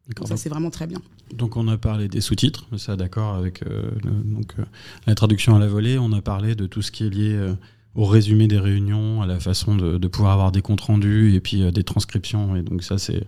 webinaire. 0.08 0.28
ça, 0.28 0.36
c'est 0.36 0.48
vraiment 0.48 0.70
très 0.70 0.86
bien. 0.86 1.00
Donc, 1.32 1.56
on 1.56 1.68
a 1.68 1.76
parlé 1.76 2.08
des 2.08 2.20
sous-titres, 2.20 2.66
ça, 2.76 2.96
d'accord, 2.96 3.34
avec 3.34 3.62
euh, 3.62 3.90
donc, 4.24 4.54
euh, 4.58 4.64
la 5.06 5.14
traduction 5.14 5.56
à 5.56 5.58
la 5.58 5.66
volée. 5.66 5.98
On 5.98 6.12
a 6.12 6.20
parlé 6.20 6.54
de 6.54 6.66
tout 6.66 6.82
ce 6.82 6.90
qui 6.90 7.04
est 7.04 7.10
lié 7.10 7.32
euh, 7.34 7.54
au 7.94 8.04
résumé 8.04 8.48
des 8.48 8.58
réunions, 8.58 9.22
à 9.22 9.26
la 9.26 9.40
façon 9.40 9.74
de, 9.76 9.98
de 9.98 10.08
pouvoir 10.08 10.32
avoir 10.32 10.52
des 10.52 10.62
comptes 10.62 10.82
rendus 10.82 11.34
et 11.34 11.40
puis 11.40 11.70
des 11.72 11.84
transcriptions. 11.84 12.56
Et 12.56 12.62
donc, 12.62 12.82
ça, 12.82 12.98
c'est 12.98 13.26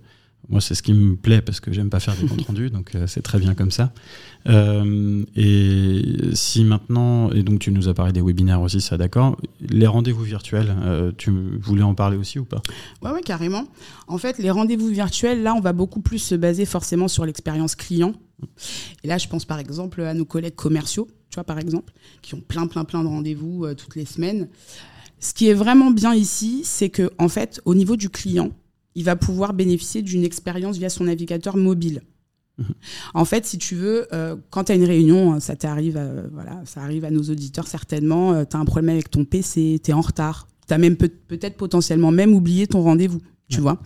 moi, 0.49 0.61
c'est 0.61 0.75
ce 0.75 0.83
qui 0.83 0.93
me 0.93 1.17
plaît 1.17 1.43
parce 1.43 1.59
que 1.61 1.73
j'aime 1.73 1.91
pas 1.91 2.01
faire 2.01 2.15
des 2.17 2.27
comptes 2.29 2.47
rendus, 2.47 2.71
donc 2.71 2.95
euh, 2.95 3.07
c'est 3.07 3.23
très 3.23 3.39
bien 3.39 3.55
comme 3.55 3.71
ça. 3.71 3.93
Euh, 4.49 5.25
et 5.35 6.03
si 6.35 6.65
maintenant, 6.65 7.31
et 7.33 7.43
donc 7.43 7.59
tu 7.59 7.73
nous 7.73 7.89
as 7.89 7.95
parlé 7.95 8.13
des 8.13 8.23
webinaires 8.23 8.61
aussi, 8.61 8.81
ça 8.81 8.97
d'accord. 8.97 9.37
Les 9.61 9.87
rendez-vous 9.87 10.23
virtuels, 10.23 10.75
euh, 10.83 11.11
tu 11.17 11.33
voulais 11.61 11.83
en 11.83 11.95
parler 11.95 12.17
aussi 12.17 12.39
ou 12.39 12.45
pas? 12.45 12.63
Ouais, 13.03 13.11
ouais, 13.11 13.23
carrément. 13.23 13.67
En 14.07 14.19
fait, 14.19 14.39
les 14.39 14.51
rendez-vous 14.51 14.89
virtuels, 14.89 15.43
là, 15.43 15.55
on 15.55 15.61
va 15.61 15.73
beaucoup 15.73 16.01
plus 16.01 16.19
se 16.19 16.35
baser 16.35 16.65
forcément 16.65 17.09
sur 17.09 17.27
l'expérience 17.27 17.75
client. 17.75 18.15
Et 19.03 19.09
là, 19.09 19.19
je 19.19 19.29
pense 19.29 19.45
par 19.45 19.59
exemple 19.59 20.03
à 20.03 20.15
nos 20.15 20.25
collègues 20.25 20.55
commerciaux, 20.55 21.09
tu 21.31 21.35
vois, 21.35 21.45
par 21.45 21.59
exemple, 21.59 21.93
qui 22.23 22.35
ont 22.35 22.41
plein, 22.41 22.67
plein, 22.67 22.85
plein 22.85 23.03
de 23.03 23.09
rendez-vous 23.09 23.67
toutes 23.75 23.97
les 23.97 24.05
semaines. 24.05 24.49
Ce 25.19 25.35
qui 25.35 25.49
est 25.49 25.55
vraiment 25.55 25.91
bien 25.91 26.15
ici, 26.15 26.61
c'est 26.63 26.91
que 26.91 27.11
en 27.19 27.29
fait, 27.29 27.61
au 27.65 27.75
niveau 27.75 27.97
du 27.97 28.11
client, 28.11 28.53
il 28.97 29.05
va 29.05 29.15
pouvoir 29.15 29.53
bénéficier 29.53 30.03
d'une 30.03 30.25
expérience 30.25 30.79
via 30.79 30.89
son 30.89 31.05
navigateur 31.05 31.57
mobile. 31.57 32.03
Mhm. 32.59 32.67
En 33.13 33.25
fait, 33.27 33.45
si 33.45 33.59
tu 33.59 33.75
veux, 33.75 34.07
euh, 34.13 34.37
quand 34.51 34.65
tu 34.65 34.73
as 34.73 34.75
une 34.75 34.85
réunion, 34.85 35.35
hein, 35.35 35.41
ça 35.41 35.55
t'arrive, 35.55 36.01
voilà, 36.33 36.63
ça 36.65 36.81
arrive 36.81 37.05
à 37.05 37.11
nos 37.11 37.23
auditeurs 37.23 37.69
certainement, 37.69 38.33
euh, 38.33 38.45
tu 38.51 38.57
as 38.57 38.61
un 38.61 38.65
problème 38.65 38.89
avec 38.89 39.11
ton 39.11 39.27
PC, 39.27 39.79
tu 39.85 39.91
es 39.91 39.95
en 39.95 40.01
retard, 40.01 40.49
tu 40.67 40.73
as 40.73 40.79
même 40.79 40.97
peut-être 40.97 41.57
potentiellement 41.57 42.11
même 42.11 42.33
oublié 42.33 42.67
ton 42.67 42.83
rendez-vous, 42.83 43.21
tu 43.51 43.61
vois. 43.61 43.79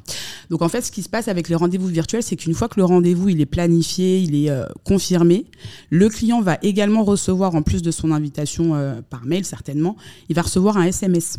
Donc 0.49 0.62
en 0.62 0.69
fait, 0.69 0.83
ce 0.83 0.93
qui 0.93 1.02
se 1.02 1.09
passe 1.09 1.26
avec 1.26 1.49
les 1.49 1.57
rendez-vous 1.57 1.88
virtuels, 1.88 2.23
c'est 2.23 2.37
qu'une 2.37 2.55
fois 2.55 2.69
que 2.69 2.79
le 2.79 2.85
rendez-vous 2.85 3.29
il 3.31 3.40
est 3.40 3.47
planifié, 3.47 4.21
il 4.21 4.37
est 4.37 4.50
euh, 4.50 4.64
confirmé, 4.85 5.47
le 5.90 6.09
client 6.09 6.40
va 6.40 6.57
également 6.62 7.02
recevoir 7.02 7.57
en 7.57 7.62
plus 7.62 7.83
de 7.83 7.90
son 7.90 8.12
invitation 8.12 9.02
par 9.11 9.26
mail 9.26 9.45
certainement, 9.45 9.97
il 10.29 10.37
va 10.37 10.43
recevoir 10.43 10.76
un 10.76 10.85
SMS 10.85 11.38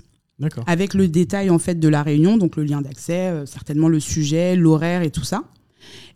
avec 0.68 0.94
le 0.94 1.08
détail 1.08 1.50
en 1.50 1.60
fait 1.60 1.80
de 1.80 1.88
la 1.88 2.04
réunion, 2.04 2.38
donc 2.38 2.56
le 2.56 2.64
lien 2.64 2.82
d'accès, 2.82 3.30
euh, 3.30 3.46
certainement 3.46 3.90
le 3.90 4.00
sujet, 4.00 4.56
l'horaire 4.56 5.02
et 5.02 5.12
tout 5.12 5.24
ça. 5.24 5.44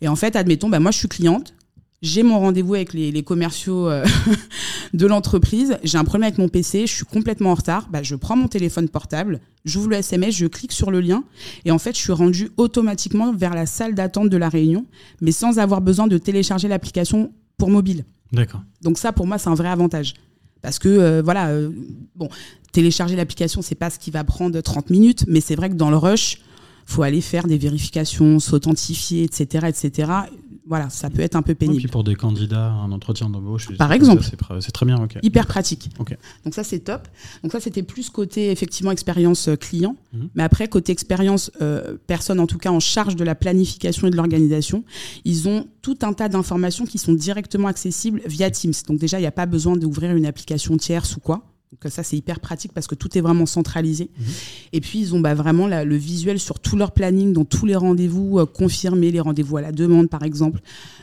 Et 0.00 0.08
en 0.08 0.16
fait, 0.16 0.36
admettons, 0.36 0.68
bah, 0.68 0.80
moi 0.80 0.90
je 0.90 0.98
suis 0.98 1.08
cliente, 1.08 1.54
j'ai 2.02 2.22
mon 2.22 2.38
rendez-vous 2.38 2.74
avec 2.74 2.92
les, 2.92 3.22
commerciaux 3.22 3.88
euh, 3.88 4.04
de 4.94 5.06
l'entreprise, 5.06 5.78
j'ai 5.82 5.98
un 5.98 6.04
problème 6.04 6.28
avec 6.28 6.38
mon 6.38 6.48
PC, 6.48 6.86
je 6.86 6.92
suis 6.92 7.04
complètement 7.04 7.50
en 7.52 7.54
retard, 7.54 7.88
bah, 7.90 8.02
je 8.02 8.14
prends 8.14 8.36
mon 8.36 8.48
téléphone 8.48 8.88
portable, 8.88 9.40
j'ouvre 9.64 9.88
le 9.88 9.96
SMS, 9.96 10.34
je 10.34 10.46
clique 10.46 10.72
sur 10.72 10.90
le 10.90 11.00
lien 11.00 11.24
et 11.64 11.70
en 11.70 11.78
fait 11.78 11.96
je 11.96 12.00
suis 12.00 12.12
rendu 12.12 12.50
automatiquement 12.56 13.32
vers 13.32 13.54
la 13.54 13.66
salle 13.66 13.94
d'attente 13.94 14.28
de 14.28 14.36
la 14.36 14.48
réunion, 14.48 14.86
mais 15.20 15.32
sans 15.32 15.58
avoir 15.58 15.80
besoin 15.80 16.06
de 16.06 16.18
télécharger 16.18 16.68
l'application 16.68 17.32
pour 17.56 17.70
mobile. 17.70 18.04
D'accord. 18.32 18.62
Donc 18.82 18.98
ça 18.98 19.12
pour 19.12 19.26
moi 19.26 19.38
c'est 19.38 19.48
un 19.48 19.54
vrai 19.54 19.68
avantage. 19.68 20.14
Parce 20.66 20.80
que 20.80 20.88
euh, 20.88 21.22
voilà, 21.24 21.48
bon, 22.16 22.28
télécharger 22.72 23.14
l'application, 23.14 23.62
c'est 23.62 23.76
pas 23.76 23.88
ce 23.88 24.00
qui 24.00 24.10
va 24.10 24.24
prendre 24.24 24.60
30 24.60 24.90
minutes, 24.90 25.24
mais 25.28 25.40
c'est 25.40 25.54
vrai 25.54 25.70
que 25.70 25.76
dans 25.76 25.90
le 25.90 25.96
rush, 25.96 26.40
faut 26.86 27.02
aller 27.02 27.20
faire 27.20 27.46
des 27.46 27.58
vérifications, 27.58 28.38
s'authentifier, 28.38 29.24
etc., 29.24 29.66
etc. 29.68 30.12
Voilà, 30.68 30.90
ça 30.90 31.10
peut 31.10 31.22
être 31.22 31.36
un 31.36 31.42
peu 31.42 31.54
pénible. 31.54 31.78
Et 31.78 31.82
puis 31.82 31.88
pour 31.88 32.02
des 32.02 32.16
candidats, 32.16 32.72
un 32.72 32.90
entretien 32.90 33.30
d'embauche, 33.30 33.76
par 33.76 33.92
exemple, 33.92 34.24
c'est 34.60 34.72
très 34.72 34.86
bien. 34.86 35.06
Hyper 35.22 35.46
pratique. 35.46 35.90
Donc 36.44 36.54
ça 36.54 36.64
c'est 36.64 36.80
top. 36.80 37.06
Donc 37.42 37.52
ça 37.52 37.60
c'était 37.60 37.84
plus 37.84 38.10
côté 38.10 38.50
effectivement 38.50 38.90
expérience 38.90 39.48
euh, 39.48 39.56
client, 39.56 39.94
mhm. 40.12 40.28
mais 40.34 40.42
après 40.42 40.66
côté 40.66 40.90
expérience 40.92 41.52
euh, 41.60 41.96
personne 42.06 42.40
en 42.40 42.46
tout 42.46 42.58
cas 42.58 42.70
en 42.70 42.80
charge 42.80 43.14
de 43.14 43.24
la 43.24 43.36
planification 43.36 44.08
et 44.08 44.10
de 44.10 44.16
l'organisation, 44.16 44.84
ils 45.24 45.48
ont 45.48 45.66
tout 45.82 45.98
un 46.02 46.12
tas 46.12 46.28
d'informations 46.28 46.84
qui 46.84 46.98
sont 46.98 47.12
directement 47.12 47.68
accessibles 47.68 48.20
via 48.26 48.50
Teams. 48.50 48.74
Donc 48.88 48.98
déjà 48.98 49.18
il 49.18 49.22
n'y 49.22 49.28
a 49.28 49.32
pas 49.32 49.46
besoin 49.46 49.76
d'ouvrir 49.76 50.16
une 50.16 50.26
application 50.26 50.76
tierce 50.76 51.16
ou 51.16 51.20
quoi. 51.20 51.44
Donc 51.72 51.92
ça, 51.92 52.02
c'est 52.02 52.16
hyper 52.16 52.40
pratique 52.40 52.72
parce 52.72 52.86
que 52.86 52.94
tout 52.94 53.16
est 53.18 53.20
vraiment 53.20 53.46
centralisé. 53.46 54.10
Mhm. 54.18 54.26
Et 54.72 54.80
puis, 54.80 55.00
ils 55.00 55.14
ont 55.14 55.20
bah, 55.20 55.34
vraiment 55.34 55.66
le 55.66 55.96
visuel 55.96 56.38
sur 56.38 56.60
tout 56.60 56.76
leur 56.76 56.92
planning, 56.92 57.32
dans 57.32 57.44
tous 57.44 57.66
les 57.66 57.76
rendez-vous 57.76 58.38
euh, 58.38 58.46
confirmés, 58.46 59.10
les 59.10 59.20
rendez-vous 59.20 59.56
à 59.56 59.62
la 59.62 59.72
demande, 59.72 60.08
par 60.08 60.22
exemple. 60.22 60.60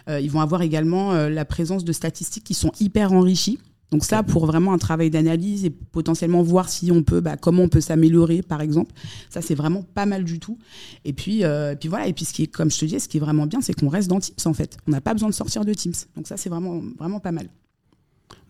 Euh, 0.10 0.20
ils 0.20 0.32
vont 0.32 0.41
avoir 0.41 0.62
également 0.62 1.13
euh, 1.13 1.29
la 1.29 1.46
présence 1.46 1.84
de 1.84 1.91
statistiques 1.91 2.46
qui 2.46 2.53
sont 2.53 2.72
hyper 2.79 3.12
enrichies. 3.12 3.60
Donc 3.91 4.05
ça, 4.05 4.24
pour 4.24 4.48
vraiment 4.48 4.74
un 4.74 4.79
travail 4.79 5.12
d'analyse 5.12 5.65
et 5.65 5.70
potentiellement 5.70 6.41
voir 6.41 6.67
si 6.67 6.91
on 6.91 7.03
peut, 7.03 7.20
bah, 7.20 7.38
comment 7.38 7.63
on 7.63 7.70
peut 7.70 7.82
s'améliorer, 7.82 8.41
par 8.41 8.62
exemple. 8.62 8.91
Ça, 9.29 9.41
c'est 9.43 9.53
vraiment 9.53 9.84
pas 9.84 10.08
mal 10.08 10.24
du 10.24 10.39
tout. 10.39 10.58
Et 11.05 11.13
puis, 11.13 11.43
puis 11.79 11.89
voilà. 11.89 12.08
Et 12.08 12.13
puis, 12.13 12.25
ce 12.25 12.34
qui 12.34 12.43
est, 12.43 12.48
comme 12.48 12.72
je 12.72 12.79
te 12.79 12.86
dis, 12.86 13.00
ce 13.00 13.08
qui 13.08 13.17
est 13.17 13.20
vraiment 13.20 13.46
bien, 13.46 13.62
c'est 13.62 13.74
qu'on 13.74 13.89
reste 13.89 14.10
dans 14.10 14.20
Teams, 14.20 14.34
en 14.46 14.53
fait. 14.53 14.77
On 14.88 14.91
n'a 14.91 15.01
pas 15.01 15.13
besoin 15.13 15.29
de 15.29 15.36
sortir 15.36 15.63
de 15.63 15.74
Teams. 15.75 15.93
Donc 16.15 16.25
ça, 16.25 16.38
c'est 16.38 16.50
vraiment, 16.50 16.82
vraiment 16.98 17.20
pas 17.20 17.32
mal. 17.32 17.50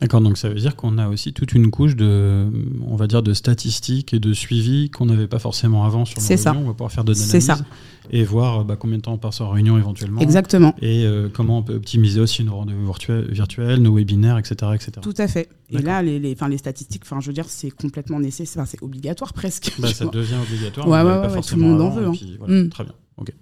D'accord, 0.01 0.20
donc 0.20 0.38
ça 0.38 0.50
veut 0.50 0.56
dire 0.56 0.75
qu'on 0.75 0.98
a 0.98 1.08
aussi 1.08 1.32
toute 1.32 1.53
une 1.53 1.72
couche 1.72 1.96
de, 1.96 2.50
on 2.86 2.98
va 2.98 3.08
dire, 3.08 3.24
de 3.24 3.34
statistiques 3.34 4.13
et 4.13 4.20
de 4.20 4.34
suivi 4.34 4.89
qu'on 4.89 5.06
n'avait 5.06 5.27
pas 5.27 5.39
forcément 5.39 5.86
avant 5.86 6.03
sur 6.03 6.20
nos 6.20 6.27
réunions. 6.27 6.44
Ça. 6.44 6.53
On 6.58 6.65
va 6.65 6.72
pouvoir 6.74 6.92
faire 6.92 7.06
de 7.06 7.13
l'analyse 7.13 7.63
et 8.12 8.24
voir 8.25 8.65
bah, 8.65 8.75
combien 8.75 8.98
de 8.98 9.01
temps 9.01 9.13
on 9.13 9.18
passe 9.18 9.39
en 9.39 9.50
réunion 9.50 9.77
éventuellement. 9.77 10.20
Exactement. 10.20 10.75
Et 10.82 11.06
euh, 11.06 11.30
comment 11.32 11.60
on 11.60 11.63
peut 11.63 11.75
optimiser 11.75 12.20
aussi 12.20 12.44
nos 12.44 12.56
rendez-vous 12.56 12.92
virtuels, 13.30 13.82
nos 13.82 13.96
webinaires, 13.96 14.38
etc., 14.38 14.56
etc. 14.75 14.92
Tout 15.01 15.13
à 15.18 15.30
fait. 15.30 15.48
Et 15.70 15.77
là, 15.77 16.01
les, 16.01 16.20
les, 16.20 16.36
les 16.36 16.58
statistiques, 16.58 17.03
je 17.22 17.27
veux 17.27 17.34
dire, 17.34 17.48
c'est 17.48 17.72
complètement 17.72 18.20
nécessaire, 18.20 18.65
c'est 18.68 18.84
obligatoire 18.84 19.32
presque. 19.32 19.72
Bah, 19.80 19.88
ça 19.94 20.06
devient 20.06 20.36
obligatoire. 20.46 20.88
Ouais, 20.88 21.01
ouais, 21.01 21.34
ouais, 21.34 21.42
tout 21.42 21.56
le 21.56 21.62
monde 21.62 21.82
en 21.82 21.89
veut. 21.89 22.08
Hein. 22.08 22.13
Mm. 22.46 22.70
Très 22.70 22.84
bien. 22.84 22.94
Ok. 23.18 23.34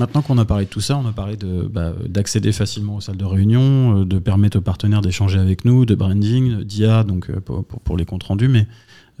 Maintenant 0.00 0.22
qu'on 0.22 0.38
a 0.38 0.46
parlé 0.46 0.64
de 0.64 0.70
tout 0.70 0.80
ça, 0.80 0.96
on 0.96 1.06
a 1.06 1.12
parlé 1.12 1.36
bah, 1.70 1.92
d'accéder 2.08 2.52
facilement 2.52 2.96
aux 2.96 3.00
salles 3.02 3.18
de 3.18 3.24
réunion, 3.26 4.00
euh, 4.00 4.04
de 4.06 4.18
permettre 4.18 4.56
aux 4.56 4.62
partenaires 4.62 5.02
d'échanger 5.02 5.38
avec 5.38 5.66
nous, 5.66 5.84
de 5.84 5.94
branding, 5.94 6.64
d'IA, 6.64 7.04
donc 7.04 7.28
euh, 7.28 7.38
pour, 7.40 7.98
les 7.98 8.06
comptes 8.06 8.22
rendus, 8.22 8.48
mais 8.48 8.66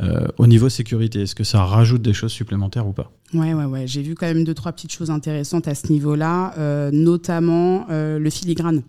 euh, 0.00 0.26
au 0.38 0.46
niveau 0.46 0.70
sécurité, 0.70 1.20
est-ce 1.20 1.34
que 1.34 1.44
ça 1.44 1.66
rajoute 1.66 2.00
des 2.00 2.14
choses 2.14 2.32
supplémentaires 2.32 2.86
ou 2.86 2.92
pas? 2.92 3.12
Ouais, 3.34 3.52
ouais, 3.52 3.66
ouais. 3.66 3.86
J'ai 3.86 4.00
vu 4.00 4.14
quand 4.14 4.24
même 4.24 4.42
deux, 4.42 4.54
trois 4.54 4.72
petites 4.72 4.90
choses 4.90 5.10
intéressantes 5.10 5.68
à 5.68 5.74
ce 5.74 5.92
niveau-là, 5.92 6.90
notamment 6.92 7.84
le 7.90 8.30
filigrane. 8.30 8.82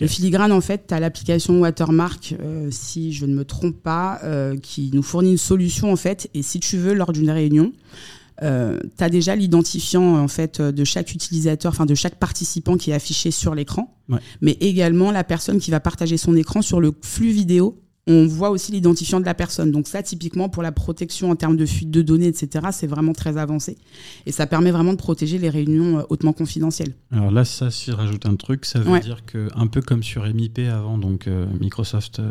Le 0.00 0.08
filigrane, 0.08 0.50
en 0.50 0.60
fait, 0.60 0.88
tu 0.88 0.94
as 0.94 0.98
l'application 0.98 1.60
Watermark, 1.60 2.34
si 2.70 3.12
je 3.12 3.26
ne 3.26 3.34
me 3.36 3.44
trompe 3.44 3.80
pas, 3.80 4.20
qui 4.60 4.90
nous 4.92 5.04
fournit 5.04 5.30
une 5.30 5.38
solution, 5.38 5.92
en 5.92 5.96
fait. 5.96 6.28
Et 6.34 6.42
si 6.42 6.58
tu 6.58 6.76
veux, 6.76 6.94
lors 6.94 7.12
d'une 7.12 7.30
réunion, 7.30 7.72
euh, 8.42 8.78
tu 8.96 9.04
as 9.04 9.08
déjà 9.08 9.34
l'identifiant 9.34 10.16
en 10.18 10.28
fait 10.28 10.60
de 10.60 10.84
chaque 10.84 11.12
utilisateur, 11.12 11.72
enfin 11.72 11.86
de 11.86 11.94
chaque 11.94 12.16
participant 12.16 12.76
qui 12.76 12.90
est 12.90 12.94
affiché 12.94 13.30
sur 13.30 13.54
l'écran, 13.54 13.96
mais 14.40 14.56
également 14.60 15.10
la 15.10 15.24
personne 15.24 15.58
qui 15.58 15.70
va 15.70 15.80
partager 15.80 16.16
son 16.16 16.36
écran 16.36 16.62
sur 16.62 16.80
le 16.80 16.92
flux 17.02 17.30
vidéo. 17.30 17.80
On 18.08 18.28
voit 18.28 18.50
aussi 18.50 18.70
l'identifiant 18.70 19.18
de 19.18 19.24
la 19.24 19.34
personne. 19.34 19.72
Donc 19.72 19.88
ça, 19.88 20.00
typiquement, 20.00 20.48
pour 20.48 20.62
la 20.62 20.70
protection 20.70 21.28
en 21.28 21.34
termes 21.34 21.56
de 21.56 21.66
fuite 21.66 21.90
de 21.90 22.02
données, 22.02 22.28
etc., 22.28 22.66
c'est 22.70 22.86
vraiment 22.86 23.12
très 23.12 23.36
avancé. 23.36 23.76
Et 24.26 24.30
ça 24.30 24.46
permet 24.46 24.70
vraiment 24.70 24.92
de 24.92 24.98
protéger 24.98 25.38
les 25.38 25.50
réunions 25.50 25.98
euh, 25.98 26.02
hautement 26.08 26.32
confidentielles. 26.32 26.94
Alors 27.10 27.32
là, 27.32 27.44
ça, 27.44 27.72
si 27.72 27.90
je 27.90 27.96
rajoute 27.96 28.24
un 28.26 28.36
truc, 28.36 28.64
ça 28.64 28.78
veut 28.78 29.00
dire 29.00 29.26
que, 29.26 29.48
un 29.56 29.66
peu 29.66 29.82
comme 29.82 30.04
sur 30.04 30.22
MIP 30.22 30.60
avant, 30.70 30.98
donc 30.98 31.26
euh, 31.26 31.46
Microsoft 31.58 32.22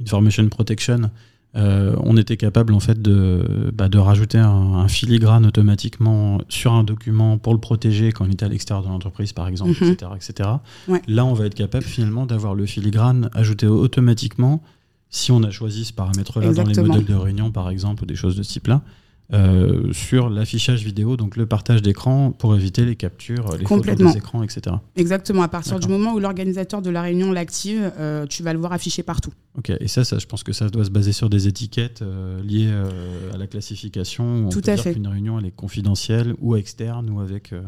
Information 0.00 0.48
Protection, 0.48 1.08
euh, 1.56 1.96
on 2.04 2.16
était 2.16 2.36
capable 2.36 2.72
en 2.74 2.80
fait 2.80 3.02
de, 3.02 3.72
bah, 3.74 3.88
de 3.88 3.98
rajouter 3.98 4.38
un, 4.38 4.86
filigrane 4.86 5.46
automatiquement 5.46 6.38
sur 6.48 6.72
un 6.72 6.84
document 6.84 7.38
pour 7.38 7.52
le 7.52 7.60
protéger 7.60 8.12
quand 8.12 8.24
il 8.24 8.32
était 8.32 8.46
à 8.46 8.48
l'extérieur 8.48 8.84
de 8.84 8.88
l'entreprise, 8.88 9.32
par 9.32 9.48
exemple, 9.48 9.72
etc. 9.72 9.96
Mhm. 10.02 10.16
etc. 10.16 10.48
Ouais. 10.88 11.02
Là, 11.08 11.24
on 11.24 11.34
va 11.34 11.46
être 11.46 11.54
capable 11.54 11.84
finalement 11.84 12.26
d'avoir 12.26 12.54
le 12.54 12.66
filigrane 12.66 13.30
ajouté 13.34 13.66
automatiquement 13.66 14.62
si 15.10 15.32
on 15.32 15.42
a 15.42 15.50
choisi 15.50 15.84
ce 15.84 15.92
paramètre-là 15.92 16.52
dans 16.52 16.64
les 16.64 16.80
modèles 16.80 17.04
de 17.04 17.14
réunion, 17.14 17.50
par 17.50 17.68
exemple, 17.68 18.04
ou 18.04 18.06
des 18.06 18.14
choses 18.14 18.36
de 18.36 18.44
ce 18.44 18.52
type-là. 18.52 18.82
Euh, 19.32 19.92
sur 19.92 20.28
l'affichage 20.28 20.84
vidéo, 20.84 21.16
donc 21.16 21.36
le 21.36 21.46
partage 21.46 21.82
d'écran 21.82 22.32
pour 22.32 22.54
éviter 22.56 22.84
les 22.84 22.96
captures, 22.96 23.56
les 23.56 23.64
photos 23.64 23.94
des 23.96 24.16
écrans, 24.16 24.42
etc. 24.42 24.76
Exactement. 24.96 25.42
À 25.42 25.48
partir 25.48 25.78
du 25.78 25.88
moment 25.88 26.14
où 26.14 26.18
l'organisateur 26.18 26.82
de 26.82 26.90
la 26.90 27.02
réunion 27.02 27.30
l'active, 27.32 27.92
euh, 27.98 28.26
tu 28.26 28.42
vas 28.42 28.52
le 28.52 28.58
voir 28.58 28.72
affiché 28.72 29.02
partout. 29.02 29.32
Ok, 29.58 29.70
et 29.78 29.88
ça, 29.88 30.04
ça, 30.04 30.18
je 30.18 30.26
pense 30.26 30.42
que 30.42 30.52
ça 30.52 30.68
doit 30.68 30.84
se 30.84 30.90
baser 30.90 31.12
sur 31.12 31.28
des 31.30 31.46
étiquettes 31.48 32.02
euh, 32.02 32.42
liées 32.42 32.68
euh, 32.70 33.32
à 33.32 33.36
la 33.36 33.46
classification. 33.46 34.24
On 34.46 34.48
Tout 34.48 34.60
peut 34.60 34.70
à 34.70 34.74
dire 34.74 34.84
fait. 34.84 34.94
qu'une 34.94 35.06
réunion, 35.08 35.38
elle 35.38 35.46
est 35.46 35.50
confidentielle 35.56 36.34
ou 36.40 36.56
externe 36.56 37.08
ou 37.10 37.20
avec 37.20 37.52
euh, 37.52 37.62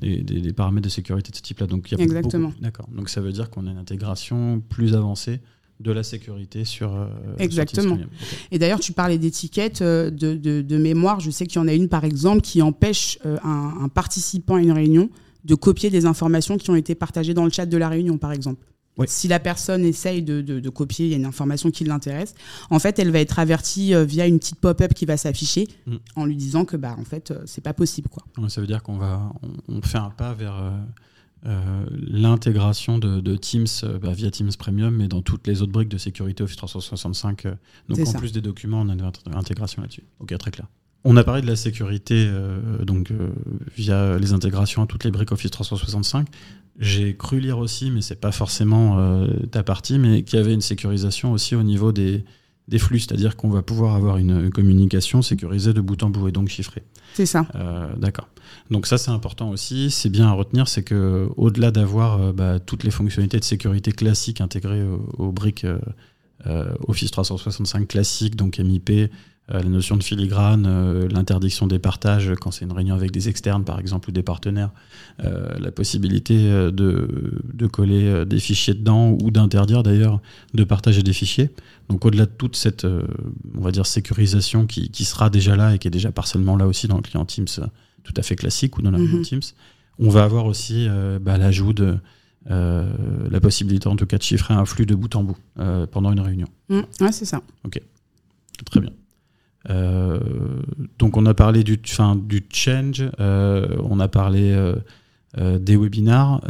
des, 0.00 0.22
des- 0.22 0.40
des 0.40 0.52
paramètres 0.52 0.84
de 0.86 0.90
sécurité 0.90 1.30
de 1.30 1.36
ce 1.36 1.42
type-là. 1.42 1.66
Donc, 1.66 1.90
il 1.90 1.98
y 1.98 2.00
a 2.00 2.04
Exactement. 2.04 2.52
D'accord. 2.60 2.88
Donc, 2.94 3.08
ça 3.08 3.20
veut 3.20 3.32
dire 3.32 3.50
qu'on 3.50 3.66
a 3.66 3.70
une 3.70 3.78
intégration 3.78 4.60
plus 4.68 4.94
avancée 4.94 5.40
de 5.80 5.92
la 5.92 6.02
sécurité 6.02 6.64
sur. 6.64 6.92
euh, 6.94 7.06
Exactement. 7.38 7.98
Et 8.50 8.58
d'ailleurs, 8.58 8.80
tu 8.80 8.92
parlais 8.92 9.18
d'étiquettes 9.18 9.80
euh, 9.82 10.10
de, 10.10 10.34
de- 10.34 10.60
de 10.62 10.76
mémoire. 10.76 11.20
Je 11.20 11.30
sais 11.30 11.46
qu'il 11.46 11.60
y 11.60 11.64
en 11.64 11.68
a 11.68 11.72
une, 11.72 11.88
par 11.88 12.04
exemple, 12.04 12.40
qui 12.40 12.62
empêche 12.62 13.18
euh, 13.26 13.36
un, 13.44 13.74
un 13.82 13.88
participant 13.88 14.56
à 14.56 14.60
une 14.60 14.72
réunion 14.72 15.08
de 15.44 15.54
copier 15.54 15.88
des 15.90 16.04
informations 16.04 16.58
qui 16.58 16.70
ont 16.70 16.74
été 16.76 16.94
partagées 16.96 17.32
dans 17.34 17.44
le 17.44 17.50
chat 17.50 17.64
de 17.66 17.76
la 17.76 17.88
réunion, 17.88 18.18
par 18.18 18.32
exemple. 18.32 18.64
Oui. 18.96 19.06
Si 19.08 19.28
la 19.28 19.38
personne 19.38 19.84
essaye 19.84 20.22
de, 20.22 20.40
de- 20.40 20.68
copier, 20.70 21.06
il 21.06 21.10
y 21.12 21.14
a 21.14 21.16
une 21.16 21.24
information 21.24 21.70
qui 21.70 21.84
l'intéresse. 21.84 22.34
En 22.70 22.80
fait, 22.80 22.98
elle 22.98 23.12
va 23.12 23.20
être 23.20 23.38
avertie 23.38 23.94
euh, 23.94 24.04
via 24.04 24.26
une 24.26 24.40
petite 24.40 24.56
pop-up 24.58 24.92
qui 24.94 25.06
va 25.06 25.16
s'afficher 25.16 25.68
Mm. 25.86 25.96
en 26.16 26.24
lui 26.26 26.34
disant 26.34 26.64
que, 26.64 26.76
bah, 26.76 26.96
en 26.98 27.04
fait, 27.04 27.32
c'est 27.46 27.60
pas 27.62 27.72
possible, 27.72 28.08
quoi. 28.08 28.24
Ouais, 28.36 28.48
Ça 28.48 28.60
veut 28.60 28.66
dire 28.66 28.82
qu'on 28.82 28.98
va, 28.98 29.30
on, 29.68 29.76
on 29.76 29.82
fait 29.82 29.98
un 29.98 30.10
pas 30.10 30.34
vers 30.34 30.56
euh, 31.46 31.84
l'intégration 32.22 32.98
de, 32.98 33.20
de 33.20 33.36
Teams 33.36 33.66
euh, 33.84 33.98
bah, 33.98 34.12
via 34.12 34.30
Teams 34.30 34.50
Premium, 34.58 34.94
mais 34.94 35.08
dans 35.08 35.22
toutes 35.22 35.46
les 35.46 35.62
autres 35.62 35.72
briques 35.72 35.88
de 35.88 35.98
sécurité 35.98 36.42
Office 36.42 36.56
365. 36.56 37.46
euh, 37.46 37.54
donc 37.88 38.00
en 38.00 38.04
ça. 38.04 38.18
plus 38.18 38.32
des 38.32 38.40
documents, 38.40 38.80
on 38.80 38.88
a 38.88 38.92
une 38.94 39.02
int- 39.02 39.36
intégration 39.36 39.82
là-dessus. 39.82 40.04
Ok, 40.20 40.36
très 40.38 40.50
clair. 40.50 40.66
On 41.04 41.16
a 41.16 41.22
parlé 41.24 41.42
de 41.42 41.46
la 41.46 41.56
sécurité 41.56 42.26
euh, 42.28 42.84
donc 42.84 43.12
via 43.76 44.18
les 44.18 44.32
intégrations 44.32 44.82
à 44.82 44.86
toutes 44.86 45.04
les 45.04 45.10
briques 45.12 45.30
Office 45.32 45.50
365. 45.52 46.26
J'ai 46.80 47.16
cru 47.16 47.40
lire 47.40 47.58
aussi, 47.58 47.90
mais 47.90 48.02
c'est 48.02 48.20
pas 48.20 48.32
forcément 48.32 49.26
ta 49.50 49.62
partie, 49.62 49.98
mais 49.98 50.22
qu'il 50.22 50.38
y 50.38 50.42
avait 50.42 50.54
une 50.54 50.60
sécurisation 50.60 51.32
aussi 51.32 51.54
au 51.56 51.62
niveau 51.64 51.90
des, 51.92 52.24
des 52.68 52.78
flux, 52.78 53.00
c'est-à-dire 53.00 53.36
qu'on 53.36 53.48
va 53.50 53.62
pouvoir 53.62 53.94
avoir 53.94 54.18
une, 54.18 54.50
communication 54.50 55.22
sécurisée 55.22 55.72
de 55.72 55.80
bout 55.80 56.02
en 56.02 56.10
bout 56.10 56.28
et 56.28 56.32
donc 56.32 56.48
chiffrée. 56.48 56.82
C'est 57.14 57.26
ça. 57.26 57.46
Euh, 57.54 57.88
D'accord. 57.96 58.28
Donc 58.70 58.86
ça 58.86 58.98
c'est 58.98 59.10
important 59.10 59.50
aussi. 59.50 59.90
C'est 59.90 60.10
bien 60.10 60.28
à 60.28 60.32
retenir, 60.32 60.68
c'est 60.68 60.82
que 60.82 61.28
au-delà 61.36 61.70
d'avoir 61.70 62.20
euh, 62.22 62.32
bah, 62.32 62.58
toutes 62.60 62.84
les 62.84 62.90
fonctionnalités 62.90 63.38
de 63.38 63.44
sécurité 63.44 63.90
classiques 63.92 64.40
intégrées 64.40 64.82
au- 64.84 65.08
aux 65.18 65.32
briques 65.32 65.64
euh, 66.46 66.72
Office 66.86 67.10
365 67.10 67.88
classique, 67.88 68.36
donc 68.36 68.58
MIP, 68.58 69.10
la 69.48 69.62
notion 69.62 69.96
de 69.96 70.02
filigrane, 70.02 70.66
euh, 70.66 71.08
l'interdiction 71.08 71.66
des 71.66 71.78
partages 71.78 72.32
quand 72.40 72.50
c'est 72.50 72.64
une 72.64 72.72
réunion 72.72 72.94
avec 72.94 73.10
des 73.10 73.28
externes 73.28 73.64
par 73.64 73.80
exemple 73.80 74.10
ou 74.10 74.12
des 74.12 74.22
partenaires, 74.22 74.70
euh, 75.24 75.58
la 75.58 75.70
possibilité 75.70 76.36
euh, 76.50 76.70
de, 76.70 77.40
de 77.54 77.66
coller 77.66 78.04
euh, 78.04 78.24
des 78.24 78.40
fichiers 78.40 78.74
dedans 78.74 79.16
ou 79.22 79.30
d'interdire 79.30 79.82
d'ailleurs 79.82 80.20
de 80.54 80.64
partager 80.64 81.02
des 81.02 81.12
fichiers. 81.14 81.50
Donc 81.88 82.04
au-delà 82.04 82.26
de 82.26 82.30
toute 82.36 82.56
cette, 82.56 82.84
euh, 82.84 83.02
on 83.56 83.62
va 83.62 83.70
dire, 83.70 83.86
sécurisation 83.86 84.66
qui, 84.66 84.90
qui 84.90 85.04
sera 85.04 85.30
déjà 85.30 85.56
là 85.56 85.74
et 85.74 85.78
qui 85.78 85.88
est 85.88 85.90
déjà 85.90 86.12
partiellement 86.12 86.56
là 86.56 86.66
aussi 86.66 86.86
dans 86.86 86.96
le 86.96 87.02
client 87.02 87.24
Teams 87.24 87.46
euh, 87.58 87.66
tout 88.04 88.14
à 88.16 88.22
fait 88.22 88.36
classique 88.36 88.76
ou 88.78 88.82
dans 88.82 88.90
la 88.90 88.98
réunion 88.98 89.18
Mhm. 89.18 89.24
Teams, 89.24 89.40
on 89.98 90.10
va 90.10 90.24
avoir 90.24 90.44
aussi 90.46 90.86
euh, 90.88 91.18
bah, 91.18 91.38
l'ajout 91.38 91.72
de 91.72 91.96
euh, 92.50 92.90
la 93.30 93.40
possibilité 93.40 93.88
en 93.88 93.96
tout 93.96 94.06
cas 94.06 94.16
de 94.18 94.22
chiffrer 94.22 94.54
un 94.54 94.64
flux 94.64 94.86
de 94.86 94.94
bout 94.94 95.14
en 95.16 95.24
bout 95.24 95.36
euh, 95.58 95.86
pendant 95.86 96.12
une 96.12 96.20
réunion. 96.20 96.48
Mm. 96.68 96.80
Ouais, 97.00 97.12
c'est 97.12 97.24
ça. 97.24 97.40
Très 98.64 98.80
bien. 98.80 98.90
Euh, 99.70 100.18
donc 100.98 101.16
on 101.16 101.26
a 101.26 101.34
parlé 101.34 101.64
du, 101.64 101.78
fin, 101.84 102.16
du 102.16 102.44
change, 102.50 103.04
euh, 103.20 103.76
on 103.88 104.00
a 104.00 104.08
parlé 104.08 104.52
euh, 104.52 105.58
des 105.58 105.76
webinars. 105.76 106.40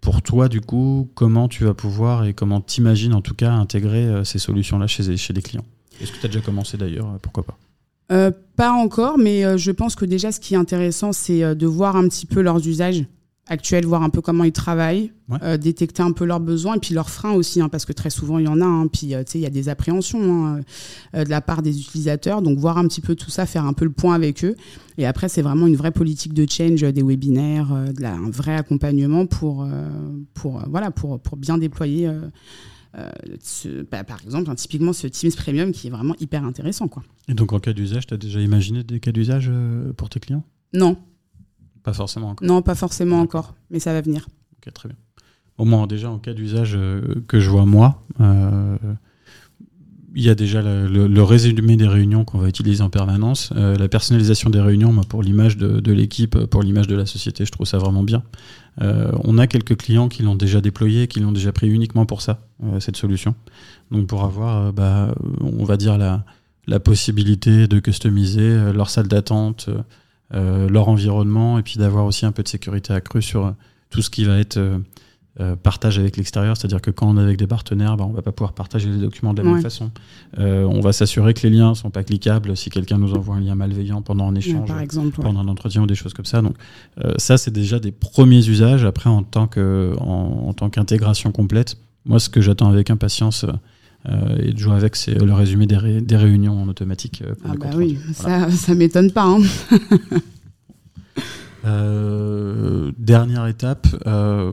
Pour 0.00 0.22
toi, 0.22 0.48
du 0.48 0.60
coup, 0.60 1.10
comment 1.14 1.48
tu 1.48 1.64
vas 1.64 1.74
pouvoir 1.74 2.24
et 2.24 2.34
comment 2.34 2.60
t'imagines 2.60 3.14
en 3.14 3.20
tout 3.20 3.34
cas 3.34 3.52
intégrer 3.52 4.24
ces 4.24 4.38
solutions-là 4.38 4.86
chez, 4.86 5.16
chez 5.16 5.32
des 5.32 5.42
clients? 5.42 5.64
Est-ce 6.00 6.12
que 6.12 6.18
tu 6.18 6.26
as 6.26 6.28
déjà 6.28 6.40
commencé 6.40 6.76
d'ailleurs? 6.76 7.18
Pourquoi 7.22 7.44
pas? 7.44 7.58
Pas 8.56 8.70
encore, 8.70 9.18
mais 9.18 9.58
je 9.58 9.70
pense 9.70 9.94
que 9.94 10.04
déjà, 10.04 10.32
ce 10.32 10.40
qui 10.40 10.54
est 10.54 10.58
intéressant, 10.58 11.12
c'est 11.12 11.54
de 11.54 11.66
voir 11.66 11.96
un 11.96 12.08
petit 12.08 12.26
peu 12.26 12.40
leurs 12.40 12.66
usages 12.66 13.04
actuels, 13.46 13.84
voir 13.84 14.02
un 14.02 14.10
peu 14.10 14.20
comment 14.22 14.44
ils 14.44 14.52
travaillent, 14.52 15.12
Ouais. 15.28 15.38
euh, 15.42 15.56
détecter 15.58 16.02
un 16.02 16.12
peu 16.12 16.24
leurs 16.24 16.40
besoins 16.40 16.76
et 16.76 16.78
puis 16.78 16.94
leurs 16.94 17.10
freins 17.10 17.32
aussi, 17.32 17.60
hein, 17.60 17.68
parce 17.68 17.84
que 17.84 17.92
très 17.92 18.08
souvent, 18.10 18.38
il 18.38 18.44
y 18.46 18.48
en 18.48 18.60
a. 18.60 18.64
hein, 18.64 18.86
puis, 18.86 19.14
euh, 19.14 19.22
tu 19.24 19.32
sais, 19.32 19.38
il 19.38 19.42
y 19.42 19.46
a 19.46 19.50
des 19.50 19.68
appréhensions 19.68 20.46
hein, 20.46 20.60
euh, 21.14 21.24
de 21.24 21.28
la 21.30 21.40
part 21.40 21.60
des 21.62 21.78
utilisateurs. 21.78 22.40
Donc, 22.42 22.58
voir 22.58 22.78
un 22.78 22.86
petit 22.88 23.00
peu 23.02 23.14
tout 23.14 23.30
ça, 23.30 23.44
faire 23.46 23.64
un 23.66 23.72
peu 23.74 23.84
le 23.84 23.90
point 23.92 24.14
avec 24.14 24.44
eux. 24.44 24.56
Et 24.96 25.06
après, 25.06 25.28
c'est 25.28 25.42
vraiment 25.42 25.66
une 25.66 25.76
vraie 25.76 25.90
politique 25.92 26.32
de 26.34 26.46
change, 26.50 26.80
des 26.82 27.02
webinaires, 27.02 27.72
euh, 27.72 27.92
de 27.92 28.00
la- 28.02 28.14
un 28.14 28.30
vrai 28.30 28.54
accompagnement 28.56 29.26
pour, 29.26 29.62
euh, 29.64 29.88
pour, 30.34 30.60
euh, 30.60 30.64
voilà, 30.70 30.90
pour, 30.90 31.20
pour 31.20 31.36
bien 31.36 31.58
déployer. 31.58 32.06
euh, 32.08 32.20
euh, 32.96 33.10
ce- 33.42 33.82
bah, 33.90 34.04
par 34.04 34.22
exemple, 34.22 34.48
hein, 34.48 34.54
typiquement 34.54 34.92
ce 34.92 35.08
Teams 35.08 35.32
Premium 35.32 35.72
qui 35.72 35.88
est 35.88 35.90
vraiment 35.90 36.14
hyper 36.20 36.44
intéressant. 36.44 36.86
Quoi. 36.86 37.02
Et 37.28 37.34
donc 37.34 37.52
en 37.52 37.58
cas 37.58 37.72
d'usage, 37.72 38.06
tu 38.06 38.14
as 38.14 38.16
déjà 38.16 38.40
imaginé 38.40 38.84
des 38.84 39.00
cas 39.00 39.10
d'usage 39.10 39.48
euh, 39.50 39.92
pour 39.94 40.08
tes 40.08 40.20
clients? 40.20 40.44
Non, 40.72 40.96
Pas 41.84 41.92
forcément 41.92 42.30
encore. 42.30 42.46
Non, 42.48 42.60
pas 42.62 42.74
forcément 42.74 43.20
encore, 43.20 43.54
mais 43.70 43.78
ça 43.78 43.92
va 43.92 44.00
venir. 44.00 44.26
Ok, 44.56 44.72
très 44.72 44.88
bien. 44.88 44.96
Au 45.58 45.64
moins, 45.64 45.86
déjà, 45.86 46.10
en 46.10 46.18
cas 46.18 46.32
d'usage 46.34 46.72
euh, 46.74 47.00
que 47.28 47.38
je 47.38 47.48
vois 47.48 47.64
moi, 47.66 48.02
euh, 48.20 48.76
il 50.16 50.22
y 50.22 50.28
a 50.30 50.34
déjà 50.34 50.62
le, 50.62 50.86
le- 50.88 51.06
le 51.08 51.22
résumé 51.22 51.76
des 51.76 51.86
réunions 51.88 52.24
qu'on 52.24 52.38
va 52.38 52.48
utiliser 52.48 52.82
en 52.82 52.90
permanence, 52.90 53.50
euh, 53.56 53.76
la 53.76 53.88
personnalisation 53.88 54.48
des 54.50 54.60
réunions, 54.60 54.92
moi, 54.92 55.04
pour 55.08 55.22
l'image 55.22 55.56
de, 55.56 55.80
de 55.80 55.92
l'équipe, 55.92 56.38
pour 56.46 56.62
l'image 56.62 56.86
de 56.86 56.94
la 56.96 57.04
société, 57.06 57.44
je 57.44 57.52
trouve 57.52 57.66
ça 57.66 57.78
vraiment 57.78 58.02
bien. 58.02 58.22
Euh, 58.80 59.12
on 59.24 59.38
a 59.38 59.46
quelques 59.46 59.76
clients 59.76 60.08
qui 60.08 60.22
l'ont 60.22 60.34
déjà 60.36 60.60
déployé, 60.60 61.06
qui 61.08 61.20
l'ont 61.20 61.32
déjà 61.32 61.52
pris 61.52 61.68
uniquement 61.68 62.06
pour 62.06 62.22
ça, 62.22 62.40
euh, 62.64 62.80
cette 62.80 62.96
solution. 62.96 63.34
Donc 63.90 64.06
pour 64.06 64.24
avoir, 64.24 64.72
bah, 64.72 65.14
on 65.40 65.64
va 65.64 65.76
dire, 65.76 65.98
la, 65.98 66.24
la 66.66 66.80
possibilité 66.80 67.68
de 67.68 67.78
customiser 67.80 68.72
leur 68.72 68.90
salle 68.90 69.06
d'attente, 69.08 69.68
leur 70.32 70.88
environnement, 70.88 71.58
et 71.58 71.62
puis 71.62 71.76
d'avoir 71.78 72.04
aussi 72.06 72.26
un 72.26 72.32
peu 72.32 72.42
de 72.42 72.48
sécurité 72.48 72.92
accrue 72.92 73.22
sur 73.22 73.46
euh, 73.46 73.50
tout 73.90 74.02
ce 74.02 74.10
qui 74.10 74.24
va 74.24 74.38
être 74.38 74.56
euh, 74.56 74.78
euh, 75.40 75.56
partage 75.56 75.98
avec 75.98 76.16
l'extérieur, 76.16 76.56
c'est-à-dire 76.56 76.80
que 76.80 76.90
quand 76.92 77.08
on 77.08 77.18
est 77.18 77.22
avec 77.22 77.38
des 77.38 77.46
partenaires, 77.48 77.96
bah, 77.96 78.04
on 78.08 78.12
va 78.12 78.22
pas 78.22 78.30
pouvoir 78.32 78.52
partager 78.52 78.88
les 78.88 78.98
documents 78.98 79.34
de 79.34 79.42
la 79.42 79.48
Ouais. 79.48 79.54
même 79.54 79.62
façon. 79.62 79.90
Euh, 80.38 80.62
on 80.64 80.80
va 80.80 80.92
s'assurer 80.92 81.34
que 81.34 81.42
les 81.46 81.50
liens 81.50 81.74
sont 81.74 81.90
pas 81.90 82.04
cliquables 82.04 82.56
si 82.56 82.70
quelqu'un 82.70 82.98
nous 82.98 83.14
envoie 83.14 83.34
un 83.36 83.40
lien 83.40 83.54
malveillant 83.56 84.00
pendant 84.00 84.28
un 84.28 84.34
échange 84.36 84.68
par 84.68 84.80
exemple. 84.80 85.18
ouais. 85.18 85.24
pendant 85.24 85.40
un 85.40 85.48
entretien 85.48 85.82
ou 85.82 85.86
des 85.86 85.96
choses 85.96 86.14
comme 86.14 86.24
ça. 86.24 86.40
Donc 86.40 86.54
euh, 87.04 87.14
ça, 87.18 87.36
c'est 87.36 87.50
déjà 87.52 87.80
des 87.80 87.90
premiers 87.92 88.48
usages. 88.48 88.84
Après, 88.84 89.10
en 89.10 89.22
tant 89.24 89.46
que 89.48 89.94
en, 90.00 90.46
en 90.48 90.52
tant 90.52 90.70
qu'intégration 90.70 91.32
complète, 91.32 91.76
moi, 92.06 92.20
ce 92.20 92.28
que 92.28 92.40
j'attends 92.40 92.68
avec 92.68 92.90
impatience 92.90 93.44
euh, 94.08 94.36
et 94.38 94.52
de 94.52 94.58
jouer 94.58 94.74
avec, 94.76 94.96
c'est 94.96 95.14
le 95.14 95.32
résumé 95.32 95.66
des, 95.66 95.76
ré- 95.76 96.00
des 96.00 96.16
réunions 96.16 96.60
en 96.62 96.68
automatique. 96.68 97.22
euh, 97.26 97.34
pour 97.34 97.50
Ah 97.50 97.52
les 97.54 97.58
bah 97.58 97.70
oui. 97.76 97.98
Voilà. 98.18 98.50
ça, 98.50 98.56
ça 98.56 98.74
m'étonne 98.74 99.10
pas. 99.12 99.24
hein. 99.24 99.40
Euh, 101.66 102.92
dernière 102.98 103.46
étape, 103.46 103.86
euh, 104.06 104.52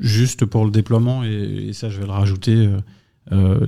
juste 0.00 0.46
pour 0.46 0.64
le 0.64 0.70
déploiement, 0.70 1.22
et, 1.22 1.66
et 1.68 1.72
ça, 1.74 1.90
je 1.90 1.98
vais 2.00 2.06
le 2.06 2.12
rajouter 2.12 2.70